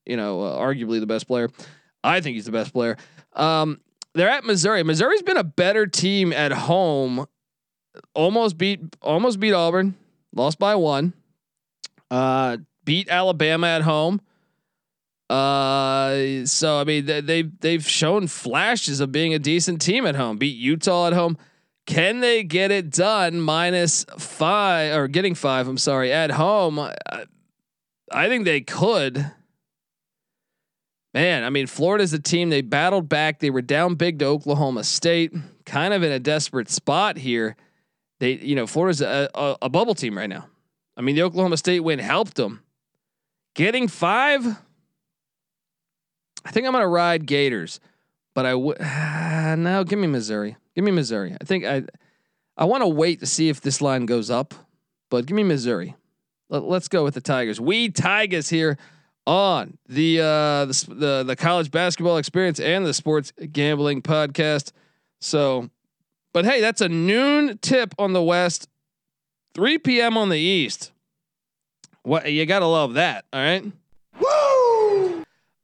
You 0.06 0.16
know, 0.16 0.42
uh, 0.42 0.58
arguably 0.58 0.98
the 0.98 1.06
best 1.06 1.28
player. 1.28 1.50
I 2.02 2.20
think 2.20 2.34
he's 2.34 2.46
the 2.46 2.52
best 2.52 2.72
player. 2.72 2.96
Um, 3.34 3.80
they're 4.14 4.28
at 4.28 4.42
Missouri. 4.42 4.82
Missouri's 4.82 5.22
been 5.22 5.36
a 5.36 5.44
better 5.44 5.86
team 5.86 6.32
at 6.32 6.50
home. 6.50 7.26
Almost 8.14 8.58
beat, 8.58 8.80
almost 9.00 9.38
beat 9.38 9.52
Auburn. 9.52 9.94
Lost 10.34 10.58
by 10.58 10.74
one. 10.74 11.12
Uh, 12.10 12.56
beat 12.84 13.08
Alabama 13.08 13.68
at 13.68 13.82
home. 13.82 14.20
Uh, 15.28 16.46
so 16.46 16.78
I 16.78 16.84
mean 16.84 17.04
they 17.04 17.20
they've 17.20 17.60
they've 17.60 17.86
shown 17.86 18.28
flashes 18.28 19.00
of 19.00 19.12
being 19.12 19.34
a 19.34 19.38
decent 19.38 19.82
team 19.82 20.06
at 20.06 20.16
home. 20.16 20.38
Beat 20.38 20.56
Utah 20.56 21.08
at 21.08 21.12
home. 21.12 21.36
Can 21.86 22.20
they 22.20 22.44
get 22.44 22.70
it 22.70 22.90
done 22.90 23.40
minus 23.40 24.04
five 24.18 24.94
or 24.94 25.08
getting 25.08 25.34
five? 25.34 25.68
I'm 25.68 25.78
sorry 25.78 26.12
at 26.12 26.30
home. 26.30 26.78
I, 26.78 26.94
I 28.12 28.28
think 28.28 28.44
they 28.44 28.60
could. 28.60 29.32
Man, 31.14 31.44
I 31.44 31.50
mean, 31.50 31.66
Florida's 31.66 32.12
a 32.12 32.18
team. 32.18 32.50
They 32.50 32.60
battled 32.60 33.08
back. 33.08 33.40
They 33.40 33.50
were 33.50 33.62
down 33.62 33.94
big 33.94 34.18
to 34.18 34.26
Oklahoma 34.26 34.84
State, 34.84 35.34
kind 35.64 35.94
of 35.94 36.02
in 36.02 36.12
a 36.12 36.18
desperate 36.18 36.70
spot 36.70 37.16
here. 37.16 37.56
They, 38.20 38.32
you 38.32 38.54
know, 38.54 38.66
Florida's 38.66 39.00
a, 39.00 39.28
a, 39.34 39.56
a 39.62 39.68
bubble 39.68 39.94
team 39.94 40.16
right 40.16 40.28
now. 40.28 40.46
I 40.96 41.00
mean, 41.00 41.16
the 41.16 41.22
Oklahoma 41.22 41.56
State 41.56 41.80
win 41.80 41.98
helped 41.98 42.34
them. 42.34 42.62
Getting 43.54 43.88
five, 43.88 44.44
I 46.44 46.50
think 46.50 46.66
I'm 46.66 46.72
gonna 46.72 46.88
ride 46.88 47.26
Gators, 47.26 47.80
but 48.34 48.46
I 48.46 48.54
would 48.54 48.80
uh, 48.80 49.54
no. 49.58 49.84
Give 49.84 49.98
me 49.98 50.06
Missouri. 50.06 50.56
Give 50.74 50.84
me 50.84 50.90
Missouri. 50.90 51.36
I 51.40 51.44
think 51.44 51.64
I 51.64 51.84
I 52.56 52.64
want 52.64 52.82
to 52.82 52.88
wait 52.88 53.20
to 53.20 53.26
see 53.26 53.48
if 53.48 53.60
this 53.60 53.80
line 53.80 54.06
goes 54.06 54.30
up, 54.30 54.54
but 55.10 55.26
give 55.26 55.36
me 55.36 55.44
Missouri. 55.44 55.94
Let, 56.50 56.62
us 56.64 56.88
go 56.88 57.04
with 57.04 57.14
the 57.14 57.20
Tigers. 57.20 57.60
We 57.60 57.90
Tigers 57.90 58.48
here 58.48 58.78
on 59.26 59.76
the 59.86 60.20
uh 60.20 60.64
the, 60.64 60.86
the 60.88 61.24
the 61.26 61.36
college 61.36 61.70
basketball 61.70 62.16
experience 62.16 62.58
and 62.58 62.86
the 62.86 62.94
sports 62.94 63.32
gambling 63.52 64.02
podcast. 64.02 64.72
So, 65.20 65.68
but 66.32 66.44
hey, 66.44 66.60
that's 66.60 66.80
a 66.80 66.88
noon 66.88 67.58
tip 67.58 67.94
on 67.98 68.12
the 68.12 68.22
west, 68.22 68.68
3 69.54 69.78
p.m. 69.78 70.16
on 70.16 70.30
the 70.30 70.38
east. 70.38 70.92
What 72.02 72.32
you 72.32 72.46
gotta 72.46 72.66
love 72.66 72.94
that. 72.94 73.24
All 73.32 73.40
right. 73.40 73.64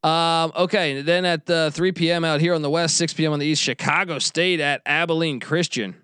Um, 0.05 0.51
okay, 0.55 1.01
then 1.01 1.25
at 1.25 1.49
uh, 1.49 1.71
3 1.71 1.91
p.m. 1.93 2.23
out 2.23 2.39
here 2.39 2.53
on 2.53 2.61
the 2.61 2.69
west, 2.69 2.95
6 2.97 3.15
p.m. 3.15 3.33
on 3.33 3.39
the 3.39 3.47
east, 3.47 3.59
Chicago 3.59 4.19
State 4.19 4.59
at 4.59 4.83
Abilene 4.85 5.39
Christian. 5.39 5.95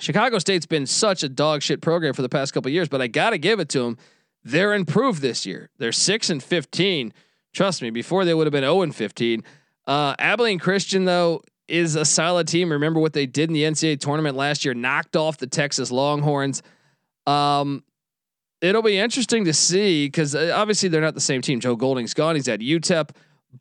Chicago 0.00 0.40
State's 0.40 0.66
been 0.66 0.86
such 0.86 1.22
a 1.22 1.28
dog 1.28 1.62
shit 1.62 1.80
program 1.80 2.14
for 2.14 2.22
the 2.22 2.28
past 2.28 2.52
couple 2.52 2.68
years, 2.72 2.88
but 2.88 3.00
I 3.00 3.06
gotta 3.06 3.38
give 3.38 3.60
it 3.60 3.68
to 3.70 3.78
them. 3.78 3.96
They're 4.42 4.74
improved 4.74 5.22
this 5.22 5.46
year. 5.46 5.70
They're 5.78 5.92
six 5.92 6.30
and 6.30 6.42
15. 6.42 7.12
Trust 7.52 7.80
me, 7.80 7.90
before 7.90 8.24
they 8.24 8.34
would 8.34 8.48
have 8.48 8.52
been 8.52 8.64
0 8.64 8.82
and 8.82 8.94
15. 8.94 9.44
Uh, 9.86 10.16
Abilene 10.18 10.58
Christian 10.58 11.04
though 11.04 11.42
is 11.68 11.94
a 11.94 12.04
solid 12.04 12.48
team. 12.48 12.72
Remember 12.72 12.98
what 12.98 13.12
they 13.12 13.26
did 13.26 13.50
in 13.50 13.54
the 13.54 13.62
NCAA 13.62 14.00
tournament 14.00 14.36
last 14.36 14.64
year? 14.64 14.74
Knocked 14.74 15.14
off 15.14 15.38
the 15.38 15.46
Texas 15.46 15.92
Longhorns. 15.92 16.60
Um, 17.28 17.84
it'll 18.62 18.82
be 18.82 18.96
interesting 18.96 19.44
to 19.44 19.52
see 19.52 20.06
because 20.06 20.34
uh, 20.34 20.52
obviously 20.54 20.88
they're 20.88 21.02
not 21.02 21.14
the 21.14 21.20
same 21.20 21.42
team. 21.42 21.60
Joe 21.60 21.76
Golding's 21.76 22.14
gone; 22.14 22.36
he's 22.36 22.48
at 22.48 22.60
UTEP. 22.60 23.10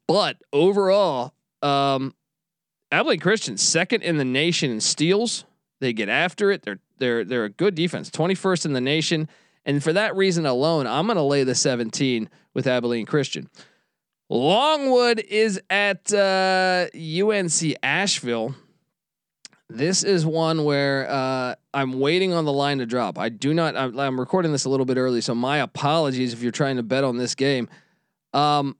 But 0.08 0.38
overall, 0.54 1.34
um, 1.62 2.16
Abilene 2.92 3.20
Christian 3.20 3.58
second 3.58 4.04
in 4.04 4.18
the 4.18 4.26
nation 4.26 4.72
in 4.72 4.80
steals. 4.80 5.44
They 5.82 5.92
get 5.92 6.08
after 6.08 6.52
it. 6.52 6.62
They're 6.62 6.80
they're 6.98 7.26
they're 7.26 7.46
a 7.46 7.50
good 7.50 7.76
defense, 7.76 8.10
twenty 8.10 8.36
first 8.36 8.66
in 8.66 8.74
the 8.74 8.82
nation, 8.82 9.28
and 9.66 9.84
for 9.84 9.92
that 9.92 10.16
reason 10.16 10.46
alone, 10.46 10.88
I'm 10.88 11.08
going 11.08 11.18
to 11.18 11.24
lay 11.24 11.44
the 11.44 11.56
seventeen 11.56 12.30
with 12.54 12.68
Abilene 12.68 13.06
Christian. 13.06 13.50
Longwood 14.30 15.20
is 15.20 15.60
at 15.70 16.14
uh, 16.14 16.88
UNC 16.96 17.76
Asheville. 17.84 18.56
This 19.70 20.04
is 20.04 20.26
one 20.26 20.64
where 20.64 21.10
uh, 21.10 21.56
I'm 21.74 22.00
waiting 22.00 22.34
on 22.34 22.46
the 22.46 22.52
line 22.52 22.80
to 22.80 22.86
drop. 22.86 23.18
I 23.18 23.30
do 23.30 23.54
not. 23.54 23.78
I'm, 23.78 24.20
recording 24.20 24.52
this 24.52 24.66
a 24.66 24.70
little 24.70 24.86
bit 24.86 24.98
early, 24.98 25.22
so 25.22 25.34
my 25.34 25.58
apologies 25.58 26.34
if 26.34 26.42
you're 26.42 26.52
trying 26.52 26.76
to 26.76 26.84
bet 26.84 27.04
on 27.04 27.18
this 27.18 27.34
game. 27.36 27.70
Um, 28.34 28.76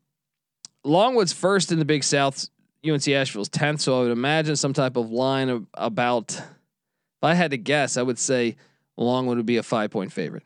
Longwood's 0.84 1.32
first 1.32 1.72
in 1.72 1.80
the 1.80 1.86
Big 1.86 2.04
South. 2.04 2.50
UNC 2.86 3.08
Asheville's 3.08 3.50
tenth, 3.50 3.82
so 3.82 4.00
I 4.00 4.04
would 4.04 4.12
imagine 4.12 4.56
some 4.56 4.74
type 4.74 4.98
of 4.98 5.12
line 5.12 5.50
of 5.50 5.68
about. 5.76 6.32
If 6.32 7.26
I 7.26 7.36
had 7.36 7.52
to 7.52 7.58
guess, 7.58 7.98
I 7.98 8.02
would 8.02 8.18
say 8.18 8.56
Longwood 8.98 9.38
would 9.38 9.46
be 9.46 9.58
a 9.58 9.64
five 9.64 9.92
point 9.92 10.12
favorite, 10.12 10.44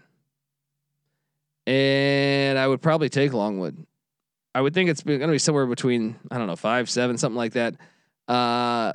and 1.65 2.59
I 2.59 2.67
would 2.67 2.81
probably 2.81 3.07
take 3.07 3.31
Longwood. 3.31 3.85
I 4.53 4.59
would 4.59 4.73
think 4.73 4.89
it's 4.89 5.01
going 5.01 5.21
to 5.21 5.27
be 5.27 5.39
somewhere 5.39 5.65
between 5.65 6.17
I 6.29 6.37
don't 6.37 6.47
know 6.47 6.57
five, 6.57 6.89
seven, 6.89 7.17
something 7.17 7.37
like 7.37 7.53
that. 7.53 7.75
Uh, 8.27 8.91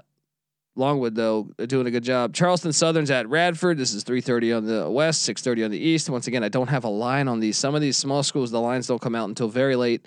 Longwood 0.81 1.15
though 1.15 1.45
doing 1.67 1.87
a 1.87 1.91
good 1.91 2.03
job. 2.03 2.35
Charleston 2.35 2.73
Southern's 2.73 3.11
at 3.11 3.29
Radford. 3.29 3.79
This 3.79 3.95
is 3.95 4.03
3:30 4.03 4.57
on 4.57 4.67
the 4.67 4.91
west, 4.91 5.23
6:30 5.23 5.65
on 5.65 5.71
the 5.71 5.79
east. 5.79 6.11
Once 6.11 6.27
again, 6.27 6.43
I 6.43 6.49
don't 6.49 6.69
have 6.69 6.85
a 6.85 6.89
line 6.89 7.29
on 7.29 7.39
these. 7.39 7.57
Some 7.57 7.75
of 7.75 7.81
these 7.81 7.97
small 7.97 8.23
schools, 8.23 8.51
the 8.51 8.61
lines 8.61 8.89
don't 8.89 9.01
come 9.01 9.15
out 9.15 9.29
until 9.29 9.49
very 9.49 9.77
late. 9.77 10.07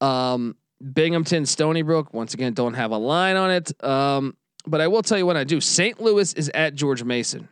Um, 0.00 0.56
Binghamton, 0.92 1.44
Stony 1.46 1.82
Brook. 1.82 2.14
Once 2.14 2.32
again, 2.32 2.54
don't 2.54 2.74
have 2.74 2.90
a 2.90 2.98
line 2.98 3.36
on 3.36 3.50
it. 3.50 3.84
Um, 3.84 4.36
but 4.66 4.80
I 4.80 4.88
will 4.88 5.02
tell 5.02 5.18
you 5.18 5.26
what 5.26 5.36
I 5.36 5.44
do. 5.44 5.60
St. 5.60 6.00
Louis 6.00 6.32
is 6.34 6.50
at 6.54 6.74
George 6.74 7.02
Mason. 7.04 7.48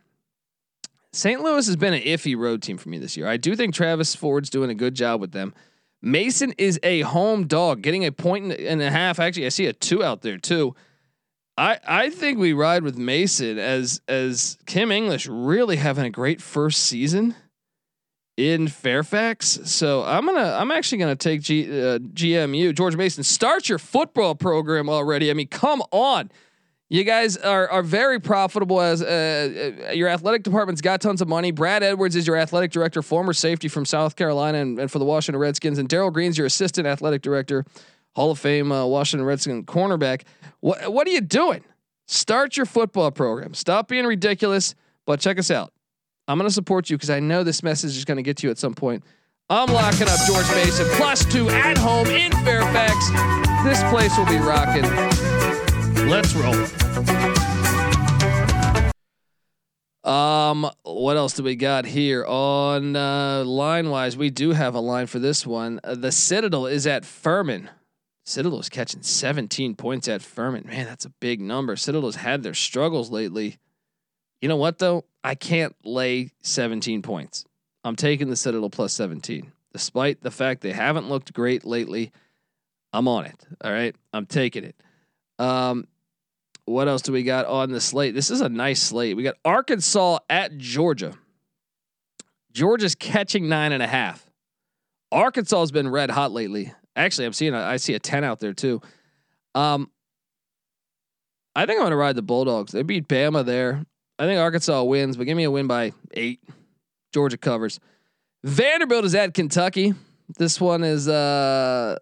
St. 1.11 1.41
Louis 1.41 1.65
has 1.65 1.77
been 1.77 1.93
an 1.93 2.01
iffy 2.01 2.37
road 2.37 2.61
team 2.61 2.77
for 2.77 2.89
me 2.89 2.97
this 2.97 3.15
year. 3.15 3.27
I 3.27 3.37
do 3.37 3.55
think 3.55 3.73
Travis 3.73 4.15
Ford's 4.15 4.49
doing 4.49 4.69
a 4.69 4.75
good 4.75 4.95
job 4.95 5.21
with 5.21 5.31
them. 5.31 5.53
Mason 6.01 6.53
is 6.57 6.79
a 6.83 7.01
home 7.01 7.47
dog, 7.47 7.81
getting 7.81 8.05
a 8.05 8.11
point 8.11 8.51
and 8.51 8.81
a 8.81 8.91
half. 8.91 9.19
Actually, 9.19 9.45
I 9.45 9.49
see 9.49 9.65
a 9.65 9.73
two 9.73 10.03
out 10.03 10.21
there 10.21 10.37
too. 10.37 10.75
I 11.57 11.79
I 11.87 12.09
think 12.09 12.37
we 12.37 12.53
ride 12.53 12.83
with 12.83 12.97
Mason 12.97 13.57
as 13.57 14.01
as 14.07 14.57
Kim 14.65 14.91
English 14.91 15.27
really 15.27 15.77
having 15.77 16.05
a 16.05 16.09
great 16.09 16.41
first 16.41 16.83
season 16.83 17.35
in 18.37 18.67
Fairfax. 18.67 19.59
So 19.65 20.03
I'm 20.03 20.25
gonna 20.25 20.57
I'm 20.59 20.71
actually 20.71 20.97
gonna 20.97 21.15
take 21.15 21.41
G, 21.41 21.65
uh, 21.65 21.99
GMU 21.99 22.73
George 22.75 22.95
Mason. 22.95 23.23
Start 23.23 23.69
your 23.69 23.79
football 23.79 24.35
program 24.35 24.89
already. 24.89 25.29
I 25.29 25.33
mean, 25.33 25.47
come 25.47 25.81
on. 25.91 26.31
You 26.89 27.03
guys 27.03 27.35
are 27.37 27.67
are 27.69 27.81
very 27.81 28.19
profitable 28.19 28.79
as 28.79 29.01
uh, 29.01 29.85
uh, 29.87 29.91
your 29.91 30.07
athletic 30.07 30.43
department's 30.43 30.81
got 30.81 31.01
tons 31.01 31.21
of 31.21 31.27
money. 31.27 31.51
Brad 31.51 31.81
Edwards 31.81 32.15
is 32.15 32.27
your 32.27 32.35
athletic 32.35 32.71
director, 32.71 33.01
former 33.01 33.33
safety 33.33 33.67
from 33.67 33.85
South 33.85 34.15
Carolina 34.15 34.59
and, 34.59 34.77
and 34.79 34.91
for 34.91 34.99
the 34.99 35.05
Washington 35.05 35.39
Redskins, 35.39 35.79
and 35.79 35.89
Darrell 35.89 36.11
Green's 36.11 36.37
your 36.37 36.45
assistant 36.45 36.85
athletic 36.85 37.21
director 37.21 37.65
Hall 38.15 38.31
of 38.31 38.39
Fame 38.39 38.71
uh, 38.71 38.85
Washington 38.85 39.25
Redskins 39.25 39.65
cornerback. 39.65 40.23
What 40.61 40.91
what 40.91 41.07
are 41.07 41.11
you 41.11 41.21
doing? 41.21 41.63
Start 42.07 42.55
your 42.55 42.65
football 42.65 43.11
program. 43.11 43.53
Stop 43.53 43.87
being 43.87 44.05
ridiculous. 44.05 44.75
But 45.05 45.19
check 45.19 45.37
us 45.37 45.51
out. 45.51 45.71
I'm 46.27 46.37
going 46.37 46.49
to 46.49 46.53
support 46.53 46.89
you 46.89 46.97
because 46.97 47.11
I 47.11 47.19
know 47.19 47.43
this 47.43 47.61
message 47.61 47.95
is 47.95 48.05
going 48.05 48.17
to 48.17 48.23
get 48.23 48.37
to 48.37 48.47
you 48.47 48.51
at 48.51 48.57
some 48.57 48.73
point. 48.73 49.03
I'm 49.49 49.71
locking 49.71 50.07
up 50.07 50.19
George 50.25 50.49
Mason 50.55 50.87
plus 50.93 51.23
two 51.25 51.47
at 51.49 51.77
home 51.77 52.07
in 52.07 52.31
Fairfax. 52.43 53.09
This 53.63 53.83
place 53.91 54.17
will 54.17 54.25
be 54.25 54.37
rocking. 54.37 54.83
Let's 56.09 56.33
roll. 56.33 56.55
Um, 60.03 60.69
what 60.83 61.17
else 61.17 61.33
do 61.33 61.43
we 61.43 61.55
got 61.55 61.85
here 61.85 62.25
on 62.25 62.95
uh, 62.95 63.43
line 63.43 63.89
wise? 63.89 64.17
We 64.17 64.31
do 64.31 64.51
have 64.51 64.73
a 64.73 64.79
line 64.79 65.07
for 65.07 65.19
this 65.19 65.45
one. 65.45 65.79
Uh, 65.83 65.95
the 65.95 66.11
Citadel 66.11 66.65
is 66.65 66.87
at 66.87 67.05
Furman. 67.05 67.69
Citadel's 68.25 68.69
catching 68.69 69.03
17 69.03 69.75
points 69.75 70.07
at 70.07 70.21
Furman. 70.21 70.65
Man, 70.65 70.85
that's 70.85 71.05
a 71.05 71.11
big 71.19 71.39
number. 71.39 71.75
Citadel's 71.75 72.15
had 72.15 72.41
their 72.41 72.55
struggles 72.55 73.11
lately. 73.11 73.57
You 74.41 74.49
know 74.49 74.57
what 74.57 74.79
though? 74.79 75.05
I 75.23 75.35
can't 75.35 75.75
lay 75.83 76.31
17 76.41 77.01
points. 77.01 77.45
I'm 77.83 77.95
taking 77.95 78.29
the 78.29 78.35
Citadel 78.35 78.69
plus 78.69 78.93
17. 78.93 79.51
Despite 79.73 80.21
the 80.21 80.31
fact 80.31 80.61
they 80.61 80.71
haven't 80.71 81.07
looked 81.07 81.33
great 81.33 81.65
lately, 81.65 82.11
I'm 82.91 83.07
on 83.07 83.25
it. 83.25 83.45
All 83.63 83.71
right. 83.71 83.95
I'm 84.11 84.25
taking 84.25 84.63
it. 84.63 84.75
Um, 85.37 85.87
what 86.65 86.87
else 86.87 87.03
do 87.03 87.11
we 87.11 87.21
got 87.21 87.45
on 87.45 87.71
the 87.71 87.81
slate? 87.81 88.15
This 88.15 88.31
is 88.31 88.41
a 88.41 88.49
nice 88.49 88.81
slate. 88.81 89.15
We 89.15 89.23
got 89.23 89.35
Arkansas 89.45 90.19
at 90.29 90.57
Georgia. 90.57 91.13
Georgia's 92.53 92.95
catching 92.95 93.49
nine 93.49 93.71
and 93.71 93.83
a 93.83 93.87
half. 93.87 94.25
Arkansas 95.11 95.59
has 95.59 95.71
been 95.71 95.89
red 95.89 96.09
hot 96.09 96.31
lately. 96.31 96.73
Actually, 96.95 97.25
I'm 97.25 97.33
seeing 97.33 97.53
a, 97.53 97.59
I 97.59 97.77
see 97.77 97.93
a 97.93 97.99
10 97.99 98.23
out 98.23 98.39
there 98.39 98.53
too. 98.53 98.81
Um, 99.53 99.89
I 101.55 101.65
think 101.65 101.79
I'm 101.79 101.85
gonna 101.85 101.95
ride 101.95 102.15
the 102.15 102.21
Bulldogs. 102.21 102.71
They 102.71 102.83
beat 102.83 103.07
Bama 103.07 103.45
there. 103.45 103.85
I 104.19 104.25
think 104.25 104.39
Arkansas 104.39 104.83
wins, 104.83 105.17
but 105.17 105.25
give 105.25 105.37
me 105.37 105.45
a 105.45 105.51
win 105.51 105.67
by 105.67 105.93
eight. 106.13 106.41
Georgia 107.13 107.37
covers. 107.37 107.79
Vanderbilt 108.43 109.05
is 109.05 109.15
at 109.15 109.33
Kentucky. 109.33 109.93
This 110.37 110.59
one 110.59 110.83
is 110.83 111.07
uh 111.07 111.97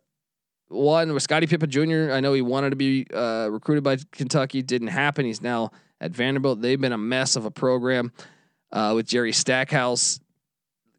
one 0.69 1.13
with 1.13 1.21
Scottie 1.23 1.47
Pippen 1.47 1.69
Jr. 1.69 2.11
I 2.11 2.19
know 2.19 2.33
he 2.33 2.41
wanted 2.41 2.71
to 2.71 2.75
be 2.75 3.05
uh, 3.13 3.47
recruited 3.51 3.83
by 3.83 3.97
Kentucky, 4.11 4.63
didn't 4.63 4.87
happen. 4.87 5.25
He's 5.25 5.41
now 5.41 5.71
at 6.01 6.11
Vanderbilt. 6.11 6.61
They've 6.61 6.81
been 6.81 6.93
a 6.93 6.97
mess 6.97 7.35
of 7.35 7.45
a 7.45 7.51
program 7.51 8.11
uh, 8.71 8.93
with 8.95 9.05
Jerry 9.05 9.31
Stackhouse. 9.31 10.19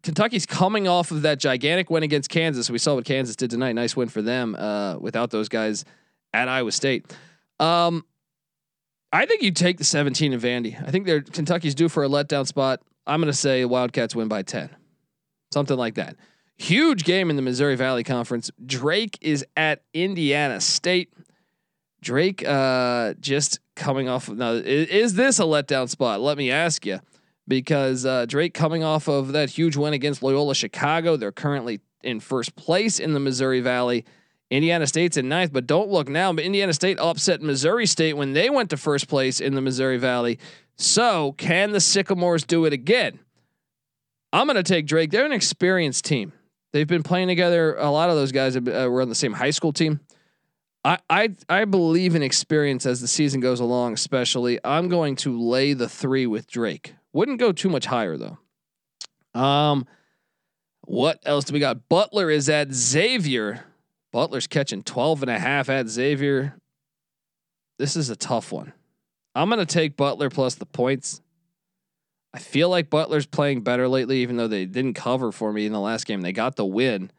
Kentucky's 0.05 0.45
coming 0.45 0.87
off 0.87 1.11
of 1.11 1.23
that 1.23 1.41
gigantic 1.41 1.89
win 1.89 2.03
against 2.03 2.29
Kansas. 2.29 2.69
We 2.69 2.77
saw 2.77 2.95
what 2.95 3.07
Kansas 3.07 3.37
did 3.37 3.51
tonight. 3.51 3.73
Nice 3.73 3.97
win 3.97 4.09
for 4.09 4.21
them 4.21 4.55
uh, 4.55 4.99
without 4.99 5.31
those 5.31 5.49
guys 5.49 5.87
at 6.35 6.47
Iowa 6.47 6.71
State. 6.73 7.11
Um, 7.59 8.05
I 9.11 9.25
think 9.25 9.43
you 9.43 9.51
take 9.51 9.79
the 9.79 9.85
17 9.85 10.35
of 10.35 10.43
Vandy. 10.43 10.81
I 10.87 10.91
think 10.91 11.07
they're 11.07 11.23
Kentucky's 11.23 11.75
due 11.75 11.89
for 11.89 12.05
a 12.05 12.09
letdown 12.09 12.47
spot. 12.47 12.81
I'm 13.07 13.21
going 13.21 13.33
to 13.33 13.37
say 13.37 13.65
Wildcats 13.65 14.15
win 14.15 14.29
by 14.29 14.43
10, 14.43 14.69
something 15.53 15.77
like 15.77 15.95
that. 15.95 16.17
Huge 16.57 17.05
game 17.05 17.31
in 17.31 17.37
the 17.37 17.43
Missouri 17.43 17.75
Valley 17.75 18.05
Conference. 18.05 18.51
Drake 18.65 19.19
is 19.23 19.45
at 19.57 19.83
Indiana 19.95 20.61
State. 20.61 21.15
Drake 22.03 22.47
uh, 22.47 23.15
just 23.21 23.59
coming 23.75 24.11
off. 24.11 24.29
Of, 24.29 24.37
now, 24.37 24.53
is, 24.53 24.89
is 24.89 25.15
this 25.15 25.39
a 25.39 25.45
letdown 25.45 25.89
spot? 25.89 26.21
Let 26.21 26.37
me 26.37 26.51
ask 26.51 26.85
you 26.85 27.01
because 27.47 28.07
uh, 28.07 28.27
Drake 28.27 28.55
coming 28.55 28.83
off 28.83 29.09
of 29.09 29.33
that 29.33 29.51
huge 29.51 29.77
win 29.77 29.93
against 29.93 30.23
Loyola 30.23 30.55
Chicago. 30.55 31.17
They're 31.17 31.33
currently 31.33 31.81
in 32.03 32.21
first 32.21 32.57
place 32.57 33.01
in 33.01 33.13
the 33.13 33.21
Missouri 33.21 33.61
Valley. 33.61 34.05
Indiana 34.51 34.87
State's 34.87 35.17
in 35.17 35.29
ninth, 35.29 35.53
but 35.53 35.67
don't 35.67 35.91
look 35.91 36.09
now. 36.09 36.33
But 36.33 36.45
Indiana 36.45 36.73
State 36.73 36.99
upset 37.01 37.43
Missouri 37.43 37.87
State 37.87 38.15
when 38.15 38.33
they 38.35 38.51
went 38.51 38.71
to 38.71 38.77
first 38.77 39.09
place 39.09 39.41
in 39.41 39.55
the 39.55 39.61
Missouri 39.61 39.99
Valley. 39.99 40.39
So 40.77 41.33
can 41.33 41.73
the 41.73 41.81
Sycamores 41.81 42.45
do 42.45 42.65
it 42.65 42.73
again? 42.73 43.19
I'm 44.33 44.47
going 44.47 44.57
to 44.57 44.63
take 44.63 44.87
Drake. 44.87 45.11
They're 45.11 45.25
an 45.25 45.33
experienced 45.33 46.05
team. 46.05 46.33
They've 46.73 46.87
been 46.87 47.05
playing 47.05 47.29
together. 47.29 47.77
A 47.77 47.91
lot 47.91 48.11
of 48.11 48.17
those 48.17 48.33
guys 48.33 48.57
uh, 48.57 48.61
were 48.61 49.01
on 49.01 49.09
the 49.09 49.15
same 49.15 49.33
high 49.33 49.51
school 49.51 49.73
team. 49.73 50.01
I, 50.85 50.99
I 51.09 51.31
I 51.49 51.65
believe 51.65 52.15
in 52.15 52.23
experience 52.23 52.85
as 52.85 53.01
the 53.01 53.09
season 53.09 53.41
goes 53.41 53.61
along, 53.61 53.95
especially. 53.95 54.59
I'm 54.65 54.89
going 54.89 55.17
to 55.17 55.41
lay 55.41 55.73
the 55.73 55.89
three 55.89 56.27
with 56.27 56.47
Drake. 56.47 56.95
Wouldn't 57.15 57.39
go 57.39 57.53
too 57.53 57.71
much 57.71 57.87
higher 57.87 58.19
though. 58.19 58.39
Um, 59.41 59.87
what 60.83 61.21
else 61.25 61.45
do 61.45 61.55
we 61.55 61.61
got? 61.61 61.89
Butler 61.89 62.31
is 62.31 62.51
at 62.51 62.73
Xavier. 62.73 63.65
Butler's 64.13 64.47
catching 64.47 64.83
12 64.83 65.23
and 65.23 65.31
a 65.31 65.39
half 65.39 65.71
at 65.71 65.89
Xavier. 65.89 66.57
This 67.79 67.97
is 67.97 68.11
a 68.11 68.17
tough 68.17 68.53
one. 68.53 68.73
I'm 69.35 69.49
going 69.49 69.65
to 69.65 69.67
take 69.67 69.97
Butler 69.97 70.29
plus 70.29 70.57
the 70.57 70.67
points. 70.67 71.21
I 72.33 72.39
feel 72.39 72.69
like 72.69 72.91
Butler's 72.91 73.27
playing 73.27 73.63
better 73.63 73.89
lately, 73.89 74.19
even 74.19 74.37
though 74.37 74.49
they 74.49 74.67
didn't 74.67 74.95
cover 74.95 75.33
for 75.33 75.53
me 75.53 75.67
in 75.67 75.73
the 75.73 75.81
last 75.81 76.07
game. 76.07 76.21
They 76.21 76.33
got 76.33 76.57
the 76.57 76.65
win. 76.65 77.11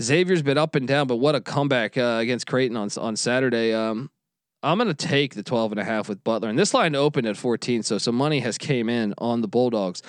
Xavier's 0.00 0.42
been 0.42 0.58
up 0.58 0.74
and 0.74 0.88
down, 0.88 1.06
but 1.06 1.16
what 1.16 1.34
a 1.34 1.40
comeback 1.40 1.98
uh, 1.98 2.18
against 2.20 2.46
Creighton 2.46 2.76
on 2.76 2.88
on 2.96 3.16
Saturday. 3.16 3.74
Um, 3.74 4.10
I'm 4.62 4.78
going 4.78 4.88
to 4.88 4.94
take 4.94 5.34
the 5.34 5.42
12 5.42 5.72
and 5.72 5.80
a 5.80 5.84
half 5.84 6.08
with 6.08 6.22
Butler. 6.22 6.48
And 6.48 6.58
this 6.58 6.72
line 6.72 6.94
opened 6.94 7.26
at 7.26 7.36
14, 7.36 7.82
so 7.82 7.98
some 7.98 8.14
money 8.14 8.40
has 8.40 8.58
came 8.58 8.88
in 8.88 9.14
on 9.18 9.40
the 9.40 9.48
Bulldogs. 9.48 10.02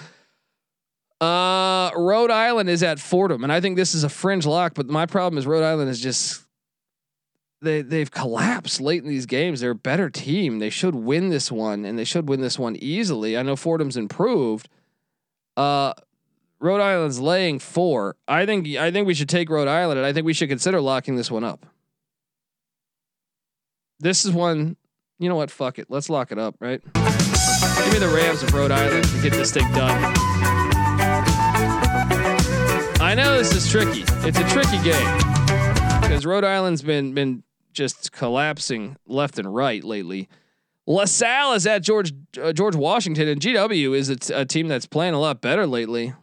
Uh, 1.19 1.91
Rhode 1.95 2.31
Island 2.31 2.69
is 2.69 2.83
at 2.83 2.99
Fordham, 2.99 3.43
and 3.43 3.51
I 3.51 3.61
think 3.61 3.77
this 3.77 3.95
is 3.95 4.03
a 4.03 4.09
fringe 4.09 4.45
lock. 4.45 4.73
But 4.73 4.87
my 4.87 5.05
problem 5.05 5.37
is 5.37 5.47
Rhode 5.47 5.63
Island 5.63 5.89
is 5.89 6.01
just 6.01 6.43
they 7.61 7.81
they've 7.81 8.11
collapsed 8.11 8.81
late 8.81 9.03
in 9.03 9.09
these 9.09 9.25
games. 9.25 9.61
They're 9.61 9.71
a 9.71 9.75
better 9.75 10.09
team. 10.09 10.59
They 10.59 10.69
should 10.69 10.95
win 10.95 11.29
this 11.29 11.51
one, 11.51 11.85
and 11.85 11.97
they 11.97 12.03
should 12.03 12.27
win 12.27 12.41
this 12.41 12.59
one 12.59 12.75
easily. 12.75 13.37
I 13.37 13.41
know 13.41 13.55
Fordham's 13.55 13.95
improved. 13.95 14.67
Uh, 15.55 15.93
Rhode 16.59 16.81
Island's 16.81 17.19
laying 17.19 17.59
four. 17.59 18.15
I 18.27 18.45
think 18.45 18.67
I 18.75 18.91
think 18.91 19.07
we 19.07 19.13
should 19.13 19.29
take 19.29 19.49
Rhode 19.49 19.67
Island, 19.67 19.99
and 19.99 20.05
I 20.05 20.13
think 20.13 20.25
we 20.25 20.33
should 20.33 20.49
consider 20.49 20.81
locking 20.81 21.15
this 21.15 21.31
one 21.31 21.43
up. 21.43 21.65
This 24.03 24.25
is 24.25 24.33
one. 24.33 24.75
You 25.17 25.29
know 25.29 25.35
what? 25.37 25.49
Fuck 25.49 25.79
it. 25.79 25.87
Let's 25.89 26.09
lock 26.09 26.33
it 26.33 26.37
up. 26.37 26.55
Right. 26.59 26.83
Give 26.83 27.93
me 27.93 27.99
the 27.99 28.11
Rams 28.13 28.43
of 28.43 28.53
Rhode 28.53 28.69
Island 28.69 29.05
to 29.05 29.21
get 29.21 29.31
this 29.31 29.53
thing 29.53 29.63
done. 29.71 30.13
I 32.99 33.13
know 33.15 33.37
this 33.37 33.53
is 33.55 33.71
tricky. 33.71 34.03
It's 34.27 34.37
a 34.37 34.43
tricky 34.49 34.83
game 34.83 35.17
because 36.01 36.25
Rhode 36.25 36.43
Island's 36.43 36.81
been 36.81 37.13
been 37.13 37.43
just 37.71 38.11
collapsing 38.11 38.97
left 39.07 39.39
and 39.39 39.55
right 39.55 39.81
lately. 39.81 40.27
LaSalle 40.85 41.53
is 41.53 41.65
at 41.65 41.81
George 41.81 42.11
uh, 42.41 42.51
George 42.51 42.75
Washington, 42.75 43.29
and 43.29 43.39
GW 43.39 43.95
is 43.95 44.09
a, 44.09 44.17
t- 44.17 44.33
a 44.33 44.43
team 44.43 44.67
that's 44.67 44.85
playing 44.85 45.13
a 45.13 45.19
lot 45.19 45.39
better 45.39 45.65
lately. 45.65 46.13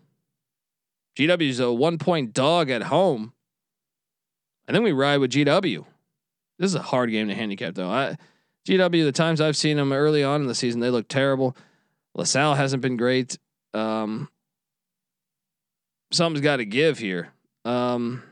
GW 1.17 1.49
is 1.49 1.61
a 1.61 1.73
one 1.73 1.97
point 1.97 2.35
dog 2.35 2.69
at 2.69 2.83
home. 2.83 3.33
I 4.69 4.73
think 4.73 4.85
we 4.85 4.93
ride 4.93 5.17
with 5.17 5.31
GW. 5.31 5.87
This 6.61 6.69
is 6.69 6.75
a 6.75 6.83
hard 6.83 7.11
game 7.11 7.29
to 7.29 7.35
handicap, 7.35 7.75
though. 7.75 7.89
I, 7.89 8.19
GW, 8.69 9.03
the 9.05 9.13
times 9.13 9.41
I've 9.41 9.57
seen 9.57 9.79
them 9.79 9.95
early 9.95 10.23
on 10.23 10.43
in 10.43 10.47
the 10.47 10.55
season, 10.55 10.81
they 10.81 10.91
look 10.91 11.09
terrible. 11.09 11.57
LaSalle 12.15 12.55
hasn't 12.55 12.83
been 12.83 12.99
great. 12.99 13.39
Um, 13.73 14.29
something's 16.13 16.45
got 16.45 16.59
to 16.59 16.67
give 16.67 16.99
here. 16.99 17.33
Um, 17.65 18.23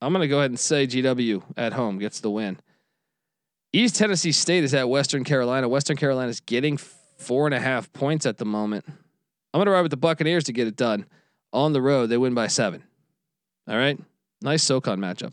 I'm 0.00 0.14
going 0.14 0.22
to 0.22 0.28
go 0.28 0.38
ahead 0.38 0.50
and 0.50 0.58
say 0.58 0.86
GW 0.86 1.42
at 1.58 1.74
home 1.74 1.98
gets 1.98 2.20
the 2.20 2.30
win. 2.30 2.58
East 3.74 3.96
Tennessee 3.96 4.32
State 4.32 4.64
is 4.64 4.72
at 4.72 4.88
Western 4.88 5.22
Carolina. 5.22 5.68
Western 5.68 5.98
Carolina 5.98 6.30
is 6.30 6.40
getting 6.40 6.78
four 6.78 7.46
and 7.46 7.54
a 7.54 7.60
half 7.60 7.92
points 7.92 8.24
at 8.24 8.38
the 8.38 8.46
moment. 8.46 8.86
I'm 8.88 9.58
going 9.58 9.66
to 9.66 9.72
ride 9.72 9.82
with 9.82 9.90
the 9.90 9.98
Buccaneers 9.98 10.44
to 10.44 10.54
get 10.54 10.66
it 10.66 10.76
done 10.76 11.04
on 11.52 11.74
the 11.74 11.82
road. 11.82 12.06
They 12.06 12.16
win 12.16 12.32
by 12.32 12.46
seven. 12.46 12.82
All 13.68 13.76
right. 13.76 14.00
Nice 14.40 14.62
SoCon 14.62 15.00
matchup. 15.00 15.32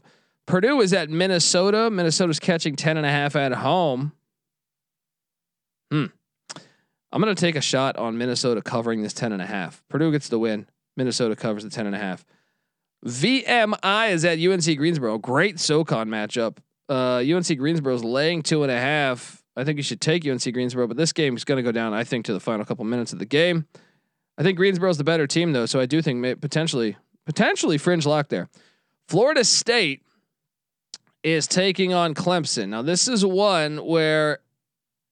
Purdue 0.52 0.82
is 0.82 0.92
at 0.92 1.10
Minnesota. 1.10 1.90
Minnesota's 1.90 2.38
catching 2.38 2.76
10 2.76 2.98
and 2.98 3.06
a 3.06 3.10
half 3.10 3.38
at 3.38 3.54
home. 3.54 4.12
Hmm. 5.90 6.08
I'm 7.10 7.22
going 7.22 7.34
to 7.34 7.40
take 7.40 7.56
a 7.56 7.62
shot 7.62 7.96
on 7.96 8.18
Minnesota 8.18 8.62
covering 8.62 9.02
this 9.02 9.14
10 9.14 9.32
and 9.32 9.42
a 9.42 9.46
half. 9.46 9.82
Purdue 9.88 10.12
gets 10.12 10.28
the 10.28 10.38
win. 10.38 10.68
Minnesota 10.98 11.38
covers 11.38 11.64
the 11.64 11.70
10 11.70 11.86
and 11.86 11.96
a 11.96 12.00
half. 12.00 12.26
VMI 13.06 14.12
is 14.12 14.26
at 14.26 14.40
UNC 14.40 14.78
Greensboro. 14.78 15.18
Great 15.20 15.58
SoCon 15.58 16.10
matchup. 16.10 16.58
Uh, 16.90 17.24
UNC 17.24 17.58
Greensboro's 17.58 18.04
laying 18.04 18.42
two 18.42 18.64
and 18.64 18.72
a 18.74 18.78
half. 18.78 19.42
I 19.56 19.64
think 19.64 19.78
you 19.78 19.84
should 19.84 20.02
take 20.02 20.28
UNC 20.28 20.44
Greensboro, 20.52 20.86
but 20.86 20.98
this 20.98 21.14
game 21.14 21.38
is 21.38 21.46
going 21.46 21.60
to 21.60 21.64
go 21.64 21.72
down, 21.72 21.94
I 21.94 22.04
think, 22.04 22.26
to 22.26 22.34
the 22.34 22.42
final 22.42 22.66
couple 22.66 22.84
minutes 22.84 23.14
of 23.14 23.20
the 23.20 23.26
game. 23.26 23.68
I 24.38 24.44
think 24.44 24.58
Greensboro's 24.58 24.98
the 24.98 25.06
better 25.06 25.28
team, 25.28 25.54
though, 25.54 25.66
so 25.66 25.80
I 25.80 25.86
do 25.86 26.02
think 26.02 26.42
potentially, 26.42 26.98
potentially 27.26 27.78
fringe 27.78 28.06
lock 28.06 28.28
there. 28.28 28.50
Florida 29.08 29.46
State 29.46 30.04
is 31.24 31.48
taking 31.48 31.94
on 31.94 32.14
Clemson. 32.14 32.70
Now, 32.70 32.82
this 32.82 33.08
is 33.08 33.26
one 33.26 33.86
where 33.86 34.40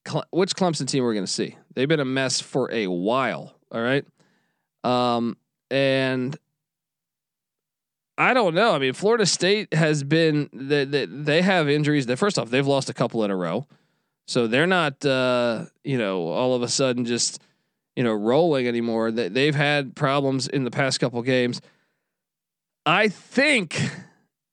Cle- 0.05 0.25
which 0.31 0.55
Clemson 0.55 0.87
team 0.87 1.03
we're 1.03 1.13
going 1.13 1.25
to 1.25 1.31
see. 1.31 1.55
They've 1.75 1.87
been 1.87 1.99
a 1.99 2.05
mess 2.05 2.39
for 2.39 2.71
a 2.71 2.87
while. 2.87 3.55
All 3.71 3.81
right. 3.81 4.05
Um, 4.83 5.37
and 5.69 6.37
I 8.17 8.33
don't 8.33 8.55
know. 8.55 8.73
I 8.73 8.79
mean, 8.79 8.93
Florida 8.93 9.25
State 9.25 9.73
has 9.73 10.03
been 10.03 10.49
they, 10.51 10.85
they, 10.85 11.05
they 11.05 11.41
have 11.41 11.69
injuries. 11.69 12.05
That 12.05 12.17
first 12.17 12.39
off, 12.39 12.49
they've 12.49 12.65
lost 12.65 12.89
a 12.89 12.93
couple 12.93 13.23
in 13.23 13.31
a 13.31 13.35
row, 13.35 13.67
so 14.27 14.47
they're 14.47 14.67
not 14.67 15.05
uh, 15.05 15.65
you 15.83 15.97
know 15.97 16.27
all 16.27 16.55
of 16.55 16.61
a 16.61 16.67
sudden 16.67 17.05
just 17.05 17.41
you 17.95 18.03
know 18.03 18.13
rolling 18.13 18.67
anymore. 18.67 19.11
They, 19.11 19.29
they've 19.29 19.55
had 19.55 19.95
problems 19.95 20.47
in 20.47 20.63
the 20.63 20.71
past 20.71 20.99
couple 20.99 21.21
games. 21.21 21.61
I 22.85 23.09
think 23.09 23.79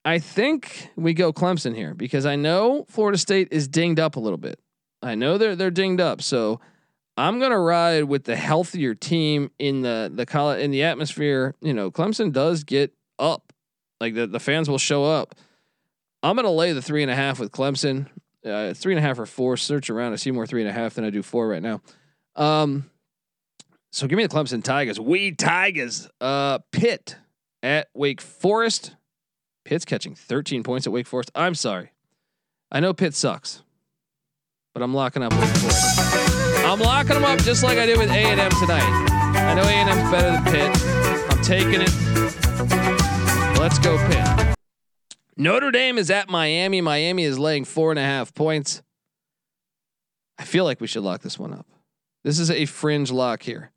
I 0.07 0.21
think 0.21 0.89
we 0.95 1.15
go 1.15 1.33
Clemson 1.33 1.75
here 1.75 1.93
because 1.93 2.27
I 2.27 2.37
know 2.37 2.87
Florida 2.89 3.19
State 3.19 3.49
is 3.51 3.67
dinged 3.67 3.99
up 3.99 4.15
a 4.15 4.21
little 4.21 4.39
bit. 4.39 4.61
I 5.03 5.17
know 5.17 5.37
they're 5.37 5.57
they're 5.57 5.73
dinged 5.73 6.01
up, 6.01 6.23
so 6.23 6.61
I'm 7.17 7.41
gonna 7.41 7.59
ride 7.59 8.05
with 8.05 8.23
the 8.23 8.37
healthier 8.37 8.95
team 8.95 9.51
in 9.59 9.83
the 9.83 10.11
the 10.15 10.25
college 10.25 10.63
in 10.63 10.71
the 10.71 10.85
atmosphere. 10.85 11.57
You 11.61 11.75
know, 11.75 11.91
Clemson 11.91 12.33
does 12.33 12.63
get 12.63 12.95
up 13.19 13.53
like 14.01 14.15
the, 14.15 14.29
the 14.29 14.39
fans 14.39 14.71
will 14.71 14.79
show 14.79 15.05
up. 15.05 15.35
I'm 16.23 16.37
gonna 16.37 16.53
lay 16.53 16.73
the 16.73 16.83
three 16.83 17.03
and 17.03 17.11
a 17.11 17.17
half 17.17 17.41
with 17.41 17.51
Clemson. 17.51 18.07
Uh, 18.45 18.75
three 18.75 18.95
and 18.95 19.05
a 19.05 19.07
half 19.07 19.19
or 19.19 19.27
four. 19.27 19.57
Search 19.57 19.91
around. 19.91 20.13
I 20.13 20.17
see 20.17 20.31
more 20.31 20.47
three 20.47 20.61
and 20.61 20.71
a 20.71 20.73
half 20.73 20.95
than 20.95 21.05
I 21.05 21.11
do 21.11 21.23
four 21.23 21.49
right 21.49 21.63
now. 21.63 21.81
Um, 22.37 22.91
so 23.91 24.07
give 24.07 24.17
me 24.17 24.25
the 24.25 24.33
Clemson 24.33 24.63
Tigers. 24.63 25.01
We 25.01 25.33
Tigers. 25.33 26.09
Uh, 26.21 26.61
Pitt 26.71 27.17
at 27.61 27.89
Wake 27.93 28.21
Forest. 28.21 28.96
Pitt's 29.67 29.85
catching 29.85 30.15
13 30.15 30.63
points 30.63 30.87
at 30.87 30.93
Wake 30.93 31.09
Forest. 31.09 31.33
I'm 31.35 31.57
sorry. 31.57 31.91
I 32.71 32.79
know 32.79 32.95
Pitt 32.95 33.15
sucks, 33.15 33.65
but 34.73 34.81
I'm 34.81 34.95
locking 34.95 35.25
up 35.25 35.33
Wake 35.33 35.57
Forest. 35.57 35.99
I'm 36.65 36.79
locking 36.79 37.15
them 37.15 37.25
up 37.25 37.41
just 37.41 37.65
like 37.65 37.77
I 37.77 37.85
did 37.85 37.99
with 37.99 38.09
A 38.09 38.15
and 38.15 38.39
M 38.41 38.51
tonight. 38.61 38.85
I 39.35 39.55
know 39.55 39.63
A 39.63 39.73
and 39.73 39.91
M's 39.91 40.09
better 40.09 40.31
than 40.31 40.45
Pitt. 40.45 41.33
I'm 41.33 41.43
taking 41.43 41.81
it. 41.81 43.59
Let's 43.59 43.81
go 43.81 43.99
Pitt. 44.07 44.55
Notre 45.37 45.73
Dame 45.73 45.99
is 45.99 46.13
at 46.13 46.31
Miami. 46.31 46.81
Miami 46.81 47.25
is 47.25 47.37
laying 47.37 47.65
four 47.65 47.91
and 47.91 47.99
a 47.99 48.05
half 48.05 48.33
points. 48.35 48.83
I 50.39 50.45
feel 50.45 50.65
like 50.65 50.81
we 50.81 50.87
should 50.87 51.03
lock 51.03 51.23
this 51.23 51.41
one 51.41 51.53
up. 51.53 51.67
This 52.23 52.39
is 52.39 52.53
a 52.53 52.67
fringe 52.67 53.11
lock 53.11 53.43
here. 53.43 53.73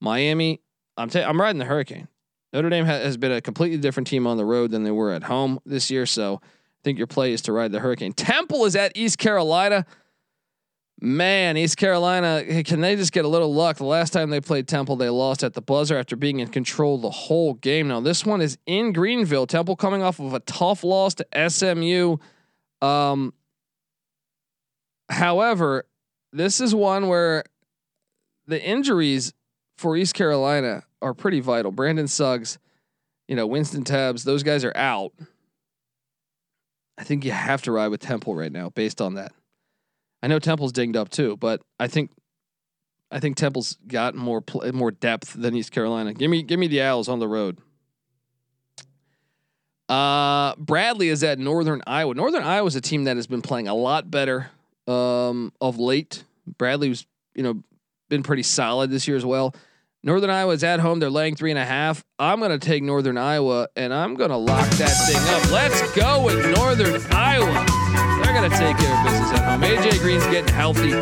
Miami, 0.00 0.60
I'm 0.96 1.08
ta- 1.08 1.20
I'm 1.20 1.40
riding 1.40 1.60
the 1.60 1.66
Hurricane. 1.66 2.08
Notre 2.52 2.68
Dame 2.68 2.84
has 2.84 3.16
been 3.16 3.32
a 3.32 3.40
completely 3.40 3.78
different 3.78 4.06
team 4.08 4.26
on 4.26 4.36
the 4.36 4.44
road 4.44 4.70
than 4.70 4.82
they 4.82 4.90
were 4.90 5.12
at 5.12 5.24
home 5.24 5.60
this 5.64 5.90
year, 5.90 6.04
so 6.04 6.40
I 6.42 6.80
think 6.82 6.98
your 6.98 7.06
play 7.06 7.32
is 7.32 7.42
to 7.42 7.52
ride 7.52 7.72
the 7.72 7.80
Hurricane. 7.80 8.12
Temple 8.12 8.64
is 8.64 8.74
at 8.74 8.96
East 8.96 9.18
Carolina. 9.18 9.86
Man, 11.02 11.56
East 11.56 11.76
Carolina, 11.76 12.62
can 12.64 12.80
they 12.80 12.96
just 12.96 13.12
get 13.12 13.24
a 13.24 13.28
little 13.28 13.54
luck? 13.54 13.78
The 13.78 13.84
last 13.84 14.12
time 14.12 14.28
they 14.30 14.40
played 14.40 14.68
Temple, 14.68 14.96
they 14.96 15.08
lost 15.08 15.42
at 15.42 15.54
the 15.54 15.62
buzzer 15.62 15.96
after 15.96 16.16
being 16.16 16.40
in 16.40 16.48
control 16.48 16.98
the 16.98 17.10
whole 17.10 17.54
game. 17.54 17.88
Now, 17.88 18.00
this 18.00 18.26
one 18.26 18.42
is 18.42 18.58
in 18.66 18.92
Greenville. 18.92 19.46
Temple 19.46 19.76
coming 19.76 20.02
off 20.02 20.18
of 20.18 20.34
a 20.34 20.40
tough 20.40 20.84
loss 20.84 21.14
to 21.14 21.48
SMU. 21.48 22.18
Um, 22.82 23.32
however, 25.08 25.86
this 26.32 26.60
is 26.60 26.74
one 26.74 27.08
where 27.08 27.44
the 28.46 28.62
injuries 28.62 29.32
for 29.78 29.96
East 29.96 30.14
Carolina 30.14 30.82
are 31.02 31.14
pretty 31.14 31.40
vital. 31.40 31.72
Brandon 31.72 32.08
Suggs, 32.08 32.58
you 33.28 33.36
know, 33.36 33.48
Wynston 33.48 33.84
Tabbs, 33.84 34.24
those 34.24 34.42
guys 34.42 34.64
are 34.64 34.76
out. 34.76 35.12
I 36.98 37.04
think 37.04 37.24
you 37.24 37.32
have 37.32 37.62
to 37.62 37.72
ride 37.72 37.88
with 37.88 38.00
Temple 38.00 38.34
right 38.34 38.52
now 38.52 38.70
based 38.70 39.00
on 39.00 39.14
that. 39.14 39.32
I 40.22 40.26
know 40.26 40.38
Temple's 40.38 40.72
dinged 40.72 40.96
up 40.96 41.08
too, 41.08 41.36
but 41.38 41.62
I 41.78 41.86
think 41.86 42.10
I 43.10 43.20
think 43.20 43.36
Temple's 43.36 43.78
got 43.86 44.14
more 44.14 44.40
pl- 44.40 44.72
more 44.72 44.90
depth 44.90 45.32
than 45.32 45.56
East 45.56 45.72
Carolina. 45.72 46.12
Give 46.12 46.30
me 46.30 46.42
give 46.42 46.60
me 46.60 46.68
the 46.68 46.82
Owls 46.82 47.08
on 47.08 47.18
the 47.18 47.28
road. 47.28 47.58
Uh, 49.88 50.54
Bradley 50.56 51.08
is 51.08 51.24
at 51.24 51.38
Northern 51.38 51.82
Iowa. 51.86 52.14
Northern 52.14 52.44
Iowa 52.44 52.66
is 52.68 52.76
a 52.76 52.80
team 52.80 53.04
that 53.04 53.16
has 53.16 53.26
been 53.26 53.42
playing 53.42 53.66
a 53.66 53.74
lot 53.74 54.08
better 54.08 54.50
um, 54.86 55.52
of 55.60 55.78
late. 55.78 56.24
Bradley's 56.58 57.06
you 57.34 57.42
know 57.42 57.62
been 58.08 58.22
pretty 58.22 58.42
solid 58.42 58.90
this 58.90 59.08
year 59.08 59.16
as 59.16 59.24
well. 59.24 59.54
Northern 60.02 60.30
Iowa's 60.30 60.64
at 60.64 60.80
home. 60.80 60.98
They're 60.98 61.10
laying 61.10 61.36
three 61.36 61.50
and 61.50 61.58
a 61.58 61.64
half. 61.64 62.02
I'm 62.18 62.38
going 62.38 62.58
to 62.58 62.58
take 62.58 62.82
Northern 62.82 63.18
Iowa 63.18 63.68
and 63.76 63.92
I'm 63.92 64.14
going 64.14 64.30
to 64.30 64.36
lock 64.36 64.68
that 64.70 64.88
thing 65.06 65.20
up. 65.34 65.50
Let's 65.52 65.94
go 65.94 66.24
with 66.24 66.56
Northern 66.56 67.00
Iowa. 67.12 67.66
They're 68.24 68.32
going 68.32 68.50
to 68.50 68.56
take 68.56 68.78
care 68.78 68.96
of 68.96 69.04
business 69.04 69.32
at 69.32 69.44
home. 69.44 69.60
AJ 69.60 70.00
Green's 70.00 70.24
getting 70.26 70.54
healthy. 70.54 70.92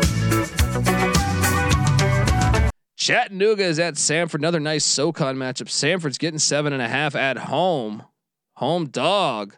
Chattanooga 2.97 3.63
is 3.63 3.79
at 3.79 3.93
Samford. 3.93 4.35
Another 4.35 4.59
nice 4.59 4.83
SoCon 4.83 5.37
matchup. 5.37 5.69
Samford's 5.69 6.17
getting 6.17 6.39
seven 6.39 6.73
and 6.73 6.81
a 6.81 6.87
half 6.89 7.15
at 7.15 7.37
home. 7.37 8.03
Home 8.55 8.87
dog. 8.87 9.55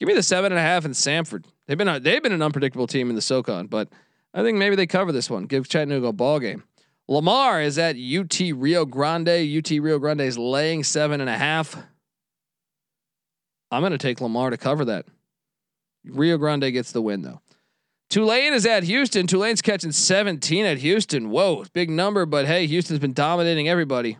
Give 0.00 0.08
me 0.08 0.14
the 0.14 0.24
seven 0.24 0.50
and 0.50 0.58
a 0.58 0.62
half 0.62 0.84
in 0.84 0.90
Samford. 0.90 1.44
They've 1.68 1.78
been 1.78 1.86
a, 1.86 2.00
they've 2.00 2.22
been 2.22 2.32
an 2.32 2.42
unpredictable 2.42 2.88
team 2.88 3.08
in 3.08 3.14
the 3.14 3.22
SoCon, 3.22 3.68
but 3.68 3.88
I 4.34 4.42
think 4.42 4.58
maybe 4.58 4.74
they 4.74 4.88
cover 4.88 5.12
this 5.12 5.30
one. 5.30 5.44
Give 5.44 5.68
Chattanooga 5.68 6.08
a 6.08 6.12
ball 6.12 6.40
game. 6.40 6.64
Lamar 7.08 7.60
is 7.60 7.78
at 7.78 7.96
UT 7.96 8.38
Rio 8.54 8.84
Grande. 8.84 9.28
UT 9.28 9.70
Rio 9.70 9.98
Grande 9.98 10.22
is 10.22 10.38
laying 10.38 10.84
seven 10.84 11.20
and 11.20 11.28
a 11.28 11.36
half. 11.36 11.76
I'm 13.70 13.80
going 13.80 13.92
to 13.92 13.98
take 13.98 14.20
Lamar 14.20 14.50
to 14.50 14.56
cover 14.56 14.84
that. 14.86 15.06
Rio 16.04 16.36
Grande 16.36 16.72
gets 16.72 16.92
the 16.92 17.02
win 17.02 17.22
though. 17.22 17.40
Tulane 18.10 18.52
is 18.52 18.66
at 18.66 18.82
Houston. 18.82 19.26
Tulane's 19.26 19.62
catching 19.62 19.92
17 19.92 20.66
at 20.66 20.78
Houston. 20.78 21.30
Whoa, 21.30 21.64
big 21.72 21.88
number, 21.88 22.26
but 22.26 22.46
hey, 22.46 22.66
Houston's 22.66 22.98
been 22.98 23.14
dominating 23.14 23.68
everybody. 23.68 24.18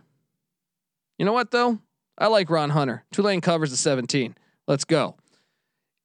You 1.19 1.25
know 1.25 1.33
what 1.33 1.51
though? 1.51 1.77
I 2.17 2.27
like 2.27 2.49
Ron 2.49 2.71
Hunter. 2.71 3.03
Tulane 3.11 3.41
covers 3.41 3.69
the 3.69 3.77
17. 3.77 4.35
Let's 4.67 4.85
go. 4.85 5.15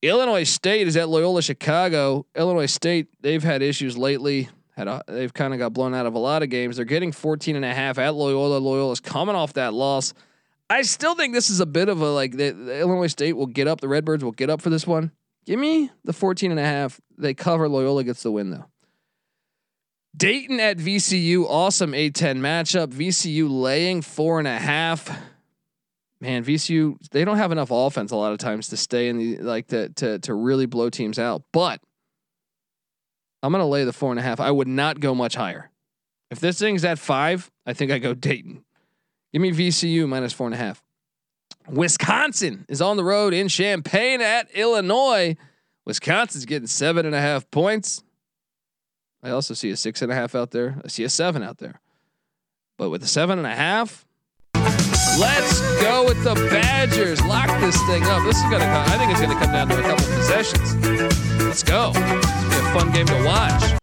Illinois 0.03 0.45
State 0.45 0.87
is 0.87 0.97
at 0.97 1.09
Loyola 1.09 1.43
Chicago. 1.43 2.27
Illinois 2.37 2.67
State, 2.67 3.09
they've 3.21 3.43
had 3.43 3.63
issues 3.63 3.97
lately. 3.97 4.49
Had 4.79 4.87
a, 4.87 5.03
they've 5.09 5.35
kind 5.35 5.53
of 5.53 5.59
got 5.59 5.73
blown 5.73 5.93
out 5.93 6.07
of 6.07 6.15
a 6.15 6.21
lot 6.21 6.45
of 6.45 6.51
games. 6.51 6.77
They're 6.77 6.85
getting 6.85 7.11
14 7.11 7.57
and 7.57 7.65
a 7.65 7.75
half 7.75 7.99
at 7.99 8.15
Loyola. 8.15 8.59
Loyola's 8.59 9.01
coming 9.01 9.35
off 9.35 9.55
that 9.55 9.75
loss. 9.75 10.15
I 10.71 10.83
still 10.83 11.17
think 11.17 11.35
this 11.35 11.51
is 11.51 11.59
a 11.59 11.67
bit 11.67 11.89
of 11.89 12.01
a 12.01 12.13
like 12.13 12.31
the, 12.31 12.51
the 12.51 12.79
Illinois 12.79 13.09
State 13.09 13.33
will 13.33 13.47
get 13.47 13.67
up. 13.67 13.81
The 13.81 13.89
Redbirds 13.89 14.23
will 14.23 14.31
get 14.31 14.51
up 14.51 14.63
for 14.63 14.71
this 14.71 14.87
one. 14.87 15.11
Give 15.47 15.59
me 15.59 15.91
the 16.05 16.13
14 16.13 16.53
and 16.53 16.61
a 16.61 16.65
half. 16.65 17.01
They 17.19 17.35
cover. 17.35 17.69
Loyola 17.69 18.05
gets 18.05 18.23
the 18.23 18.31
win 18.31 18.51
though. 18.51 18.67
Dayton 20.17 20.61
at 20.61 20.79
VCU, 20.79 21.45
awesome 21.49 21.91
A10 21.91 22.39
matchup. 22.39 22.93
VCU 22.93 23.51
laying 23.51 24.01
four 24.01 24.39
and 24.39 24.47
a 24.47 24.59
half. 24.59 25.11
Man, 26.21 26.45
VCU 26.45 26.99
they 27.11 27.25
don't 27.25 27.39
have 27.39 27.51
enough 27.51 27.73
offense 27.73 28.13
a 28.13 28.17
lot 28.17 28.31
of 28.31 28.39
times 28.39 28.69
to 28.69 28.77
stay 28.77 29.09
in 29.09 29.19
the 29.19 29.39
like 29.39 29.67
to 29.69 29.89
to 29.89 30.21
to 30.21 30.35
really 30.35 30.67
blow 30.67 30.89
teams 30.89 31.19
out. 31.19 31.43
But 31.53 31.81
I'm 33.43 33.53
gonna 33.53 33.67
lay 33.67 33.85
the 33.85 33.93
four 33.93 34.11
and 34.11 34.19
a 34.19 34.23
half. 34.23 34.41
I 34.41 34.51
would 34.51 34.69
not 34.69 35.01
go 35.01 35.15
much 35.15 35.35
higher. 35.35 35.71
If 36.31 36.41
this 36.41 36.59
thing's 36.59 36.85
at 36.85 36.99
five, 36.99 37.51
I 37.65 37.73
think 37.73 37.91
I 37.91 37.99
go 37.99 38.15
Dayton. 38.15 38.65
Give 39.33 39.43
me 39.43 39.53
VCU 39.53 40.09
minus 40.09 40.33
four 40.33 40.47
and 40.47 40.55
a 40.55 40.59
half. 40.59 40.83
Wisconsin 41.69 42.65
is 42.69 42.81
on 42.81 42.97
the 42.97 43.05
road 43.05 43.35
in 43.35 43.49
Champaign 43.49 44.21
at 44.21 44.51
Illinois. 44.53 45.37
Wisconsin's 45.85 46.47
getting 46.47 46.67
seven 46.67 47.07
and 47.07 47.15
a 47.15 47.21
half 47.21 47.51
points. 47.51 48.03
I 49.23 49.31
also 49.31 49.55
see 49.55 49.71
a 49.71 49.77
six 49.77 50.01
and 50.03 50.13
a 50.13 50.15
half 50.15 50.35
out 50.35 50.51
there. 50.51 50.81
I 50.85 50.89
see 50.89 51.05
a 51.05 51.09
seven 51.09 51.43
out 51.43 51.59
there. 51.59 51.81
But 52.77 52.91
with 52.91 53.03
a 53.03 53.07
seven 53.07 53.39
and 53.39 53.47
a 53.47 53.55
half, 53.55 54.07
let's 54.55 55.61
go 55.83 56.05
with 56.05 56.23
the 56.25 56.35
Badgers. 56.51 57.21
Lock 57.25 57.49
this 57.61 57.77
thing 57.87 58.03
up. 58.05 58.23
This 58.25 58.37
is 58.37 58.43
gonna 58.45 58.65
come, 58.65 58.85
I 58.89 58.99
think 58.99 59.11
it's 59.11 59.21
gonna 59.21 59.39
come 59.39 59.53
down 59.53 59.69
to 59.69 59.79
a 59.79 59.83
couple 59.83 60.07
possessions. 60.07 60.75
Let's 61.43 61.63
go. 61.63 61.93
A 62.59 62.73
fun 62.73 62.91
game 62.91 63.07
to 63.07 63.25
watch. 63.25 63.81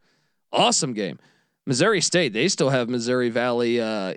Awesome 0.51 0.93
game. 0.93 1.19
Missouri 1.65 2.01
State, 2.01 2.33
they 2.33 2.47
still 2.47 2.69
have 2.69 2.89
Missouri 2.89 3.29
Valley 3.29 3.81
uh, 3.81 4.13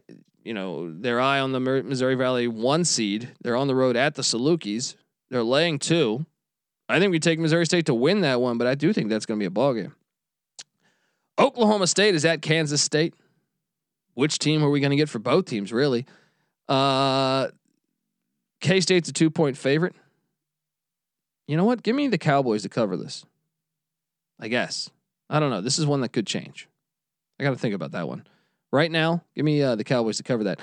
you 0.49 0.55
know, 0.55 0.91
their 0.91 1.21
eye 1.21 1.41
on 1.41 1.53
the 1.53 1.61
Missouri 1.61 2.15
Valley 2.15 2.49
one 2.49 2.83
seed. 2.83 3.29
They're 3.43 3.55
on 3.55 3.67
the 3.67 3.75
road 3.75 3.99
at 3.99 4.15
the 4.15 4.23
Salukis. 4.23 4.97
They're 5.29 5.43
laying 5.43 5.79
two. 5.79 6.25
I 6.89 6.99
think 6.99 7.11
we 7.11 7.21
take 7.21 7.39
Missouri 7.39 7.67
State 7.67 7.85
to 7.85 7.95
win 7.95 8.23
that 8.23 8.41
one, 8.41 8.57
but 8.57 8.67
I 8.67 8.75
do 8.75 8.95
think 8.95 9.11
that's 9.11 9.27
going 9.27 9.39
to 9.39 9.43
be 9.43 9.47
a 9.47 9.51
ball 9.51 9.75
game. 9.75 9.95
Oklahoma 11.39 11.87
State 11.87 12.15
is 12.15 12.25
at 12.25 12.41
Kansas 12.41 12.81
State. 12.81 13.13
Which 14.15 14.39
team 14.39 14.65
are 14.65 14.71
we 14.71 14.81
going 14.81 14.91
to 14.91 14.97
get 14.97 15.11
for 15.11 15.19
both 15.19 15.45
teams, 15.45 15.71
really? 15.71 16.07
Uh, 16.67 17.49
K 18.63 18.81
State's 18.81 19.11
a 19.11 19.13
two 19.13 19.29
point 19.29 19.59
favorite. 19.59 19.95
You 21.47 21.59
know 21.59 21.65
what? 21.65 21.83
Give 21.83 21.95
me 21.95 22.09
the 22.09 22.17
Cowboys 22.17 22.63
to 22.63 22.71
cover 22.71 22.97
this. 22.97 23.27
I 24.41 24.49
guess. 24.49 24.91
I 25.31 25.41
don't 25.41 25.51
know. 25.51 25.61
This 25.61 25.79
is 25.79 25.87
one 25.87 26.01
that 26.01 26.11
could 26.11 26.27
change. 26.27 26.69
I 27.39 27.45
got 27.45 27.51
to 27.51 27.57
think 27.57 27.75
about 27.75 27.93
that 27.93 28.09
one 28.09 28.27
right 28.73 28.91
now. 28.91 29.23
Give 29.35 29.45
me 29.45 29.63
uh, 29.63 29.75
the 29.75 29.85
Cowboys 29.85 30.17
to 30.19 30.23
cover 30.23 30.45
that. 30.45 30.61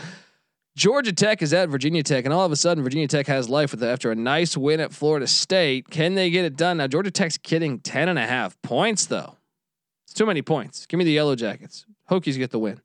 Georgia 0.76 1.14
Tech 1.14 1.42
is 1.42 1.54
at 1.54 1.70
Virginia 1.70 2.04
Tech, 2.04 2.26
and 2.26 2.34
all 2.34 2.46
of 2.46 2.52
a 2.52 2.56
sudden, 2.58 2.84
Virginia 2.84 3.08
Tech 3.08 3.28
has 3.28 3.48
life 3.48 3.72
with 3.72 3.82
it 3.82 3.88
after 3.88 4.12
a 4.12 4.16
nice 4.16 4.58
win 4.58 4.82
at 4.82 4.92
Florida 4.92 5.26
State. 5.26 5.90
Can 5.90 6.16
they 6.16 6.30
get 6.30 6.44
it 6.44 6.58
done? 6.58 6.78
Now, 6.78 6.88
Georgia 6.88 7.12
Tech's 7.12 7.38
kidding 7.38 7.80
10 7.80 8.10
and 8.10 8.20
a 8.20 8.26
half 8.28 8.62
points, 8.62 9.06
though. 9.06 9.38
It's 10.04 10.14
too 10.14 10.26
many 10.26 10.42
points. 10.42 10.86
Give 10.86 10.98
me 10.98 11.06
the 11.06 11.12
Yellow 11.12 11.36
Jackets. 11.36 11.86
Hokies 12.12 12.38
get 12.38 12.52
the 12.52 12.60
win. 12.60 12.82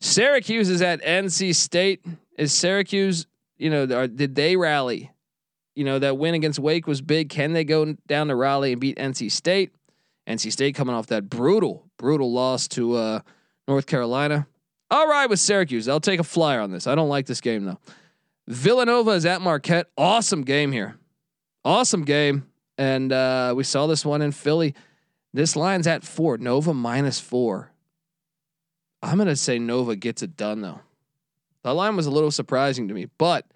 Syracuse 0.00 0.68
is 0.68 0.82
at 0.82 1.02
NC 1.02 1.54
State. 1.56 2.04
Is 2.38 2.52
Syracuse, 2.52 3.26
you 3.56 3.70
know, 3.70 3.84
are, 3.96 4.06
did 4.06 4.36
they 4.36 4.56
rally? 4.56 5.10
You 5.74 5.84
know, 5.84 5.98
that 5.98 6.18
win 6.18 6.34
against 6.34 6.60
Wake 6.60 6.86
was 6.86 7.00
big. 7.00 7.28
Can 7.28 7.54
they 7.54 7.64
go 7.64 7.96
down 8.06 8.28
to 8.28 8.36
Raleigh 8.36 8.72
and 8.72 8.80
beat 8.80 8.98
NC 8.98 9.32
State? 9.32 9.72
NC 10.26 10.52
State 10.52 10.74
coming 10.74 10.94
off 10.94 11.08
that 11.08 11.28
brutal, 11.28 11.90
brutal 11.98 12.32
loss 12.32 12.68
to 12.68 12.94
uh, 12.94 13.20
North 13.66 13.86
Carolina. 13.86 14.46
I'll 14.90 15.08
ride 15.08 15.30
with 15.30 15.40
Syracuse. 15.40 15.88
I'll 15.88 16.00
take 16.00 16.20
a 16.20 16.24
flyer 16.24 16.60
on 16.60 16.70
this. 16.70 16.86
I 16.86 16.94
don't 16.94 17.08
like 17.08 17.26
this 17.26 17.40
game 17.40 17.64
though. 17.64 17.78
Villanova 18.46 19.12
is 19.12 19.24
at 19.24 19.40
Marquette. 19.40 19.86
Awesome 19.96 20.42
game 20.42 20.72
here. 20.72 20.98
Awesome 21.64 22.04
game. 22.04 22.46
And 22.76 23.12
uh, 23.12 23.54
we 23.56 23.64
saw 23.64 23.86
this 23.86 24.04
one 24.04 24.22
in 24.22 24.32
Philly. 24.32 24.74
This 25.32 25.56
line's 25.56 25.86
at 25.86 26.04
four. 26.04 26.38
Nova 26.38 26.74
minus 26.74 27.18
four. 27.20 27.70
I'm 29.02 29.18
gonna 29.18 29.36
say 29.36 29.58
Nova 29.58 29.96
gets 29.96 30.22
it 30.22 30.36
done 30.36 30.60
though. 30.60 30.80
That 31.64 31.74
line 31.74 31.96
was 31.96 32.06
a 32.06 32.10
little 32.10 32.30
surprising 32.30 32.88
to 32.88 32.94
me, 32.94 33.06
but 33.18 33.46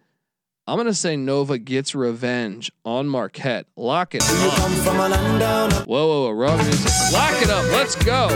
I'm 0.68 0.76
gonna 0.76 0.94
say 0.94 1.16
Nova 1.16 1.58
gets 1.58 1.94
revenge 1.94 2.72
on 2.84 3.06
Marquette. 3.06 3.66
Lock 3.76 4.16
it 4.16 4.22
up. 4.24 5.86
Whoa, 5.86 6.06
whoa, 6.06 6.22
whoa, 6.24 6.30
wrong 6.32 6.58
music. 6.58 6.90
Lock 7.12 7.40
it 7.40 7.50
up. 7.50 7.64
Let's 7.66 7.94
go 8.04 8.26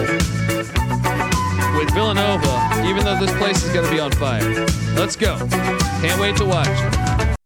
with 1.77 1.93
Villanova, 1.93 2.85
even 2.87 3.05
though 3.05 3.19
this 3.19 3.37
place 3.37 3.65
is 3.65 3.73
to 3.73 3.91
be 3.91 3.99
on 3.99 4.13
fire. 4.13 4.67
Let's 4.95 5.17
go. 5.17 5.39
Can't 5.49 6.21
wait 6.21 6.37
to 6.37 6.45
watch. 6.45 7.37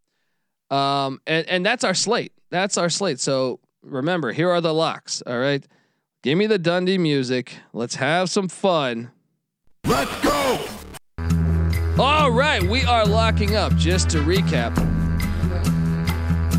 Um, 0.69 1.19
and, 1.25 1.47
and 1.47 1.65
that's 1.65 1.83
our 1.83 1.95
slate. 1.95 2.33
That's 2.51 2.77
our 2.77 2.89
slate. 2.89 3.19
So 3.19 3.59
remember, 3.81 4.33
here 4.33 4.51
are 4.51 4.61
the 4.61 4.73
locks. 4.73 5.23
All 5.25 5.39
right. 5.39 5.65
Give 6.21 6.37
me 6.37 6.45
the 6.45 6.59
Dundee 6.59 6.99
music. 6.99 7.57
Let's 7.73 7.95
have 7.95 8.29
some 8.29 8.49
fun. 8.49 9.11
Let's 9.85 10.21
go. 10.21 10.64
All 11.97 12.29
right. 12.29 12.61
We 12.61 12.83
are 12.83 13.05
locking 13.05 13.55
up. 13.55 13.73
Just 13.75 14.09
to 14.09 14.17
recap, 14.17 14.75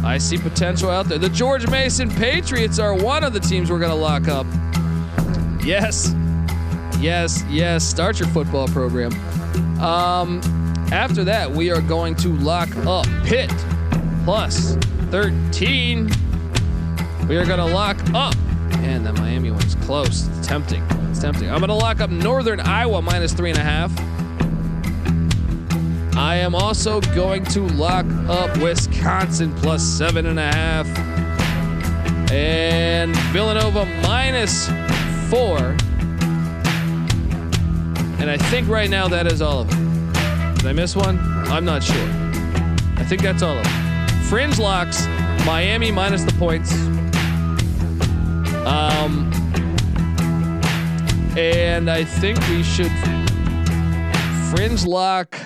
I 0.03 0.17
see 0.17 0.39
potential 0.39 0.89
out 0.89 1.07
there. 1.09 1.19
The 1.19 1.29
George 1.29 1.69
Mason 1.69 2.09
Patriots 2.11 2.79
are 2.79 2.95
one 2.95 3.23
of 3.23 3.35
the 3.35 3.41
teams 3.41 3.71
we're 3.71 3.79
going 3.79 3.91
to 3.91 3.97
lock 3.97 4.29
up. 4.29 4.47
Yes. 5.63 6.15
Yes, 6.99 7.45
yes. 7.51 7.85
Start 7.85 8.19
your 8.19 8.29
football 8.31 8.67
program. 8.69 9.13
Um, 9.81 10.41
after 10.91 11.23
that, 11.25 11.51
we 11.51 11.71
are 11.71 11.83
going 11.83 12.15
to 12.17 12.29
lock 12.29 12.75
up 12.87 13.07
Pitt 13.25 13.51
plus 14.25 14.77
13. 15.11 16.11
We 17.29 17.37
are 17.37 17.45
going 17.45 17.59
to 17.59 17.67
lock 17.67 17.99
up. 18.15 18.35
Man, 18.79 19.05
that 19.05 19.15
Miami 19.19 19.51
one's 19.51 19.75
close. 19.75 20.29
It's 20.29 20.47
tempting. 20.47 20.83
It's 21.11 21.21
tempting. 21.21 21.51
I'm 21.51 21.59
going 21.59 21.69
to 21.69 21.75
lock 21.75 22.01
up 22.01 22.09
Northern 22.09 22.61
Iowa 22.61 23.03
minus 23.03 23.35
three 23.35 23.51
and 23.51 23.59
a 23.59 23.63
half. 23.63 23.93
I 26.17 26.37
am 26.37 26.55
also 26.55 27.01
going 27.15 27.45
to 27.45 27.61
lock 27.61 28.07
up 28.27 28.57
Wisconsin 28.57 29.55
plus 29.57 29.83
seven 29.83 30.25
and 30.25 30.39
a 30.39 30.51
half. 30.51 30.87
And 32.33 33.15
Villanova 33.33 33.85
minus 34.03 34.67
four. 35.29 35.59
And 38.19 38.31
I 38.31 38.39
think 38.39 38.67
right 38.67 38.89
now 38.89 39.09
that 39.09 39.27
is 39.27 39.43
all 39.43 39.61
of 39.61 39.71
them. 39.71 40.13
Did 40.55 40.67
I 40.67 40.73
miss 40.73 40.97
one? 40.97 41.19
I'm 41.49 41.67
not 41.67 41.83
sure. 41.83 42.09
I 42.97 43.05
think 43.07 43.21
that's 43.21 43.43
all 43.43 43.59
of 43.59 43.65
them. 43.65 44.23
Fringe 44.23 44.59
locks, 44.59 45.07
Miami 45.45 45.93
minus 45.93 46.25
the 46.25 46.33
points. 46.33 46.73
Um, 48.67 49.31
and 51.37 51.91
I 51.91 52.05
think 52.05 52.41
we 52.49 52.63
should 52.63 52.91
fringe 54.51 54.87
lock. 54.87 55.39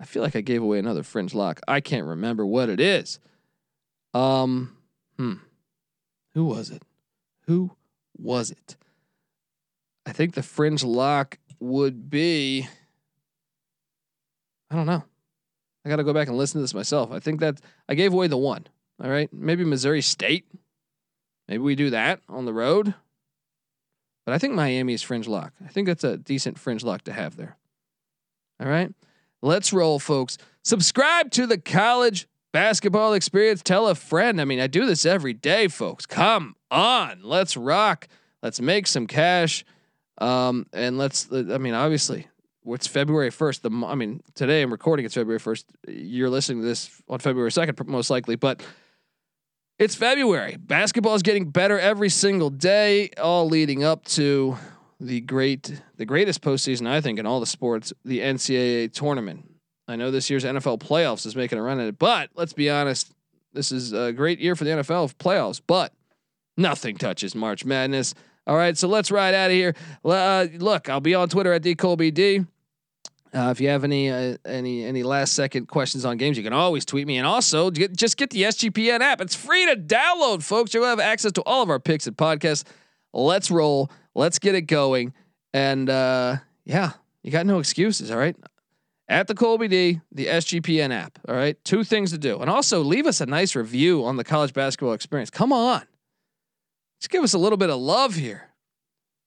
I 0.00 0.04
feel 0.04 0.22
like 0.22 0.36
I 0.36 0.40
gave 0.40 0.62
away 0.62 0.78
another 0.78 1.02
fringe 1.02 1.34
lock. 1.34 1.60
I 1.66 1.80
can't 1.80 2.06
remember 2.06 2.46
what 2.46 2.68
it 2.68 2.80
is. 2.80 3.18
Um, 4.14 4.76
hmm. 5.16 5.34
Who 6.34 6.44
was 6.44 6.70
it? 6.70 6.82
Who 7.46 7.72
was 8.16 8.50
it? 8.50 8.76
I 10.06 10.12
think 10.12 10.34
the 10.34 10.42
fringe 10.42 10.84
lock 10.84 11.38
would 11.60 12.08
be. 12.10 12.68
I 14.70 14.76
don't 14.76 14.86
know. 14.86 15.02
I 15.84 15.88
got 15.88 15.96
to 15.96 16.04
go 16.04 16.12
back 16.12 16.28
and 16.28 16.36
listen 16.36 16.58
to 16.58 16.62
this 16.62 16.74
myself. 16.74 17.10
I 17.10 17.18
think 17.18 17.40
that 17.40 17.60
I 17.88 17.94
gave 17.94 18.12
away 18.12 18.26
the 18.26 18.36
one. 18.36 18.66
All 19.02 19.10
right. 19.10 19.32
Maybe 19.32 19.64
Missouri 19.64 20.02
State. 20.02 20.46
Maybe 21.48 21.62
we 21.62 21.74
do 21.74 21.90
that 21.90 22.20
on 22.28 22.44
the 22.44 22.52
road. 22.52 22.94
But 24.26 24.34
I 24.34 24.38
think 24.38 24.54
Miami 24.54 24.92
is 24.92 25.02
fringe 25.02 25.26
lock. 25.26 25.54
I 25.64 25.68
think 25.68 25.86
that's 25.86 26.04
a 26.04 26.18
decent 26.18 26.58
fringe 26.58 26.84
lock 26.84 27.02
to 27.04 27.12
have 27.12 27.36
there. 27.36 27.56
All 28.60 28.68
right. 28.68 28.92
Let's 29.42 29.72
roll, 29.72 29.98
folks. 29.98 30.38
Subscribe 30.64 31.30
to 31.32 31.46
the 31.46 31.58
college 31.58 32.26
basketball 32.52 33.14
experience. 33.14 33.62
Tell 33.62 33.88
a 33.88 33.94
friend. 33.94 34.40
I 34.40 34.44
mean, 34.44 34.60
I 34.60 34.66
do 34.66 34.86
this 34.86 35.06
every 35.06 35.32
day, 35.32 35.68
folks. 35.68 36.06
Come 36.06 36.56
on. 36.70 37.20
Let's 37.22 37.56
rock. 37.56 38.08
Let's 38.42 38.60
make 38.60 38.86
some 38.86 39.06
cash. 39.06 39.64
Um, 40.18 40.66
and 40.72 40.98
let's, 40.98 41.28
I 41.32 41.58
mean, 41.58 41.74
obviously, 41.74 42.26
it's 42.66 42.86
February 42.86 43.30
1st. 43.30 43.60
The 43.62 43.86
I 43.86 43.94
mean, 43.94 44.20
today 44.34 44.62
I'm 44.62 44.70
recording. 44.70 45.06
It's 45.06 45.14
February 45.14 45.40
1st. 45.40 45.64
You're 45.88 46.30
listening 46.30 46.62
to 46.62 46.66
this 46.66 47.00
on 47.08 47.18
February 47.20 47.50
2nd, 47.50 47.86
most 47.86 48.10
likely, 48.10 48.36
but 48.36 48.62
it's 49.78 49.94
February. 49.94 50.56
Basketball 50.58 51.14
is 51.14 51.22
getting 51.22 51.50
better 51.50 51.78
every 51.78 52.08
single 52.08 52.50
day, 52.50 53.10
all 53.16 53.48
leading 53.48 53.84
up 53.84 54.04
to 54.06 54.58
the 55.00 55.20
great, 55.20 55.80
the 55.96 56.04
greatest 56.04 56.40
postseason 56.40 56.86
I 56.86 57.00
think 57.00 57.18
in 57.18 57.26
all 57.26 57.40
the 57.40 57.46
sports, 57.46 57.92
the 58.04 58.20
NCAA 58.20 58.92
tournament. 58.92 59.44
I 59.86 59.96
know 59.96 60.10
this 60.10 60.28
year's 60.28 60.44
NFL 60.44 60.80
playoffs 60.80 61.24
is 61.24 61.34
making 61.34 61.58
a 61.58 61.62
run 61.62 61.80
at 61.80 61.88
it, 61.88 61.98
but 61.98 62.30
let's 62.34 62.52
be 62.52 62.68
honest, 62.68 63.12
this 63.52 63.72
is 63.72 63.92
a 63.92 64.12
great 64.12 64.38
year 64.38 64.54
for 64.54 64.64
the 64.64 64.70
NFL 64.70 65.14
playoffs, 65.14 65.60
but 65.66 65.92
nothing 66.56 66.96
touches 66.96 67.34
March 67.34 67.64
Madness. 67.64 68.14
All 68.46 68.56
right, 68.56 68.76
so 68.76 68.88
let's 68.88 69.10
ride 69.10 69.34
out 69.34 69.50
of 69.50 69.56
here. 69.56 69.74
Uh, 70.04 70.46
look, 70.56 70.88
I'll 70.88 71.00
be 71.00 71.14
on 71.14 71.28
Twitter 71.28 71.52
at 71.52 71.62
dcolbd. 71.62 72.46
Uh, 73.34 73.50
if 73.50 73.60
you 73.60 73.68
have 73.68 73.84
any 73.84 74.10
uh, 74.10 74.38
any 74.46 74.84
any 74.84 75.02
last 75.02 75.34
second 75.34 75.66
questions 75.66 76.06
on 76.06 76.16
games, 76.16 76.38
you 76.38 76.42
can 76.42 76.54
always 76.54 76.86
tweet 76.86 77.06
me. 77.06 77.18
And 77.18 77.26
also, 77.26 77.70
get, 77.70 77.94
just 77.94 78.16
get 78.16 78.30
the 78.30 78.42
SGPN 78.44 79.00
app. 79.00 79.20
It's 79.20 79.34
free 79.34 79.66
to 79.66 79.76
download, 79.76 80.42
folks. 80.42 80.72
You'll 80.72 80.86
have 80.86 80.98
access 80.98 81.32
to 81.32 81.42
all 81.42 81.62
of 81.62 81.68
our 81.68 81.78
picks 81.78 82.06
and 82.06 82.16
podcasts. 82.16 82.64
Let's 83.12 83.50
roll. 83.50 83.90
Let's 84.18 84.40
get 84.40 84.56
it 84.56 84.62
going. 84.62 85.14
And 85.54 85.88
uh, 85.88 86.38
yeah, 86.64 86.92
you 87.22 87.30
got 87.30 87.46
no 87.46 87.60
excuses. 87.60 88.10
All 88.10 88.18
right. 88.18 88.36
At 89.08 89.28
the 89.28 89.34
Colby 89.34 89.68
D, 89.68 90.00
the 90.12 90.26
SGPN 90.26 90.92
app. 90.92 91.18
All 91.28 91.36
right. 91.36 91.56
Two 91.64 91.84
things 91.84 92.10
to 92.10 92.18
do. 92.18 92.38
And 92.40 92.50
also 92.50 92.82
leave 92.82 93.06
us 93.06 93.20
a 93.20 93.26
nice 93.26 93.54
review 93.54 94.04
on 94.04 94.16
the 94.16 94.24
college 94.24 94.52
basketball 94.52 94.92
experience. 94.92 95.30
Come 95.30 95.52
on. 95.52 95.82
Just 97.00 97.10
give 97.10 97.22
us 97.22 97.32
a 97.32 97.38
little 97.38 97.56
bit 97.56 97.70
of 97.70 97.78
love 97.78 98.16
here. 98.16 98.48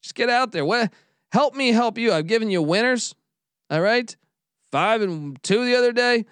Just 0.04 0.14
get 0.14 0.30
out 0.30 0.52
there. 0.52 0.66
What 0.66 0.92
help 1.32 1.56
me 1.56 1.72
help 1.72 1.98
you. 1.98 2.12
I've 2.12 2.28
given 2.28 2.52
you 2.52 2.62
winners. 2.62 3.16
All 3.70 3.82
right. 3.82 4.14
Five 4.74 5.02
and 5.02 5.42
two 5.42 5.64
the 5.64 5.76
other 5.76 5.94
day. 5.94 6.26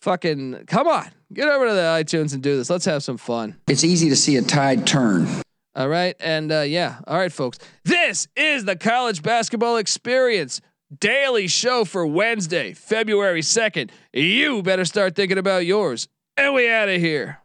Fucking 0.00 0.64
come 0.66 0.88
on. 0.88 1.10
Get 1.32 1.46
over 1.46 1.68
to 1.68 1.74
the 1.74 1.80
iTunes 1.80 2.32
and 2.32 2.42
do 2.42 2.56
this. 2.56 2.70
Let's 2.70 2.86
have 2.86 3.02
some 3.02 3.18
fun. 3.18 3.56
It's 3.68 3.84
easy 3.84 4.08
to 4.08 4.16
see 4.16 4.36
a 4.36 4.42
tide 4.42 4.86
turn. 4.86 5.26
All 5.74 5.88
right. 5.88 6.14
And 6.20 6.52
uh, 6.52 6.60
yeah. 6.60 6.96
All 7.06 7.18
right, 7.18 7.32
folks. 7.32 7.58
This 7.84 8.28
is 8.36 8.64
the 8.64 8.76
college 8.76 9.22
basketball 9.22 9.76
experience 9.76 10.60
daily 11.00 11.48
show 11.48 11.84
for 11.84 12.06
Wednesday, 12.06 12.74
February 12.74 13.40
2nd. 13.40 13.90
You 14.12 14.62
better 14.62 14.84
start 14.84 15.16
thinking 15.16 15.38
about 15.38 15.64
yours. 15.64 16.08
And 16.36 16.54
we 16.54 16.70
out 16.70 16.88
of 16.88 17.00
here. 17.00 17.38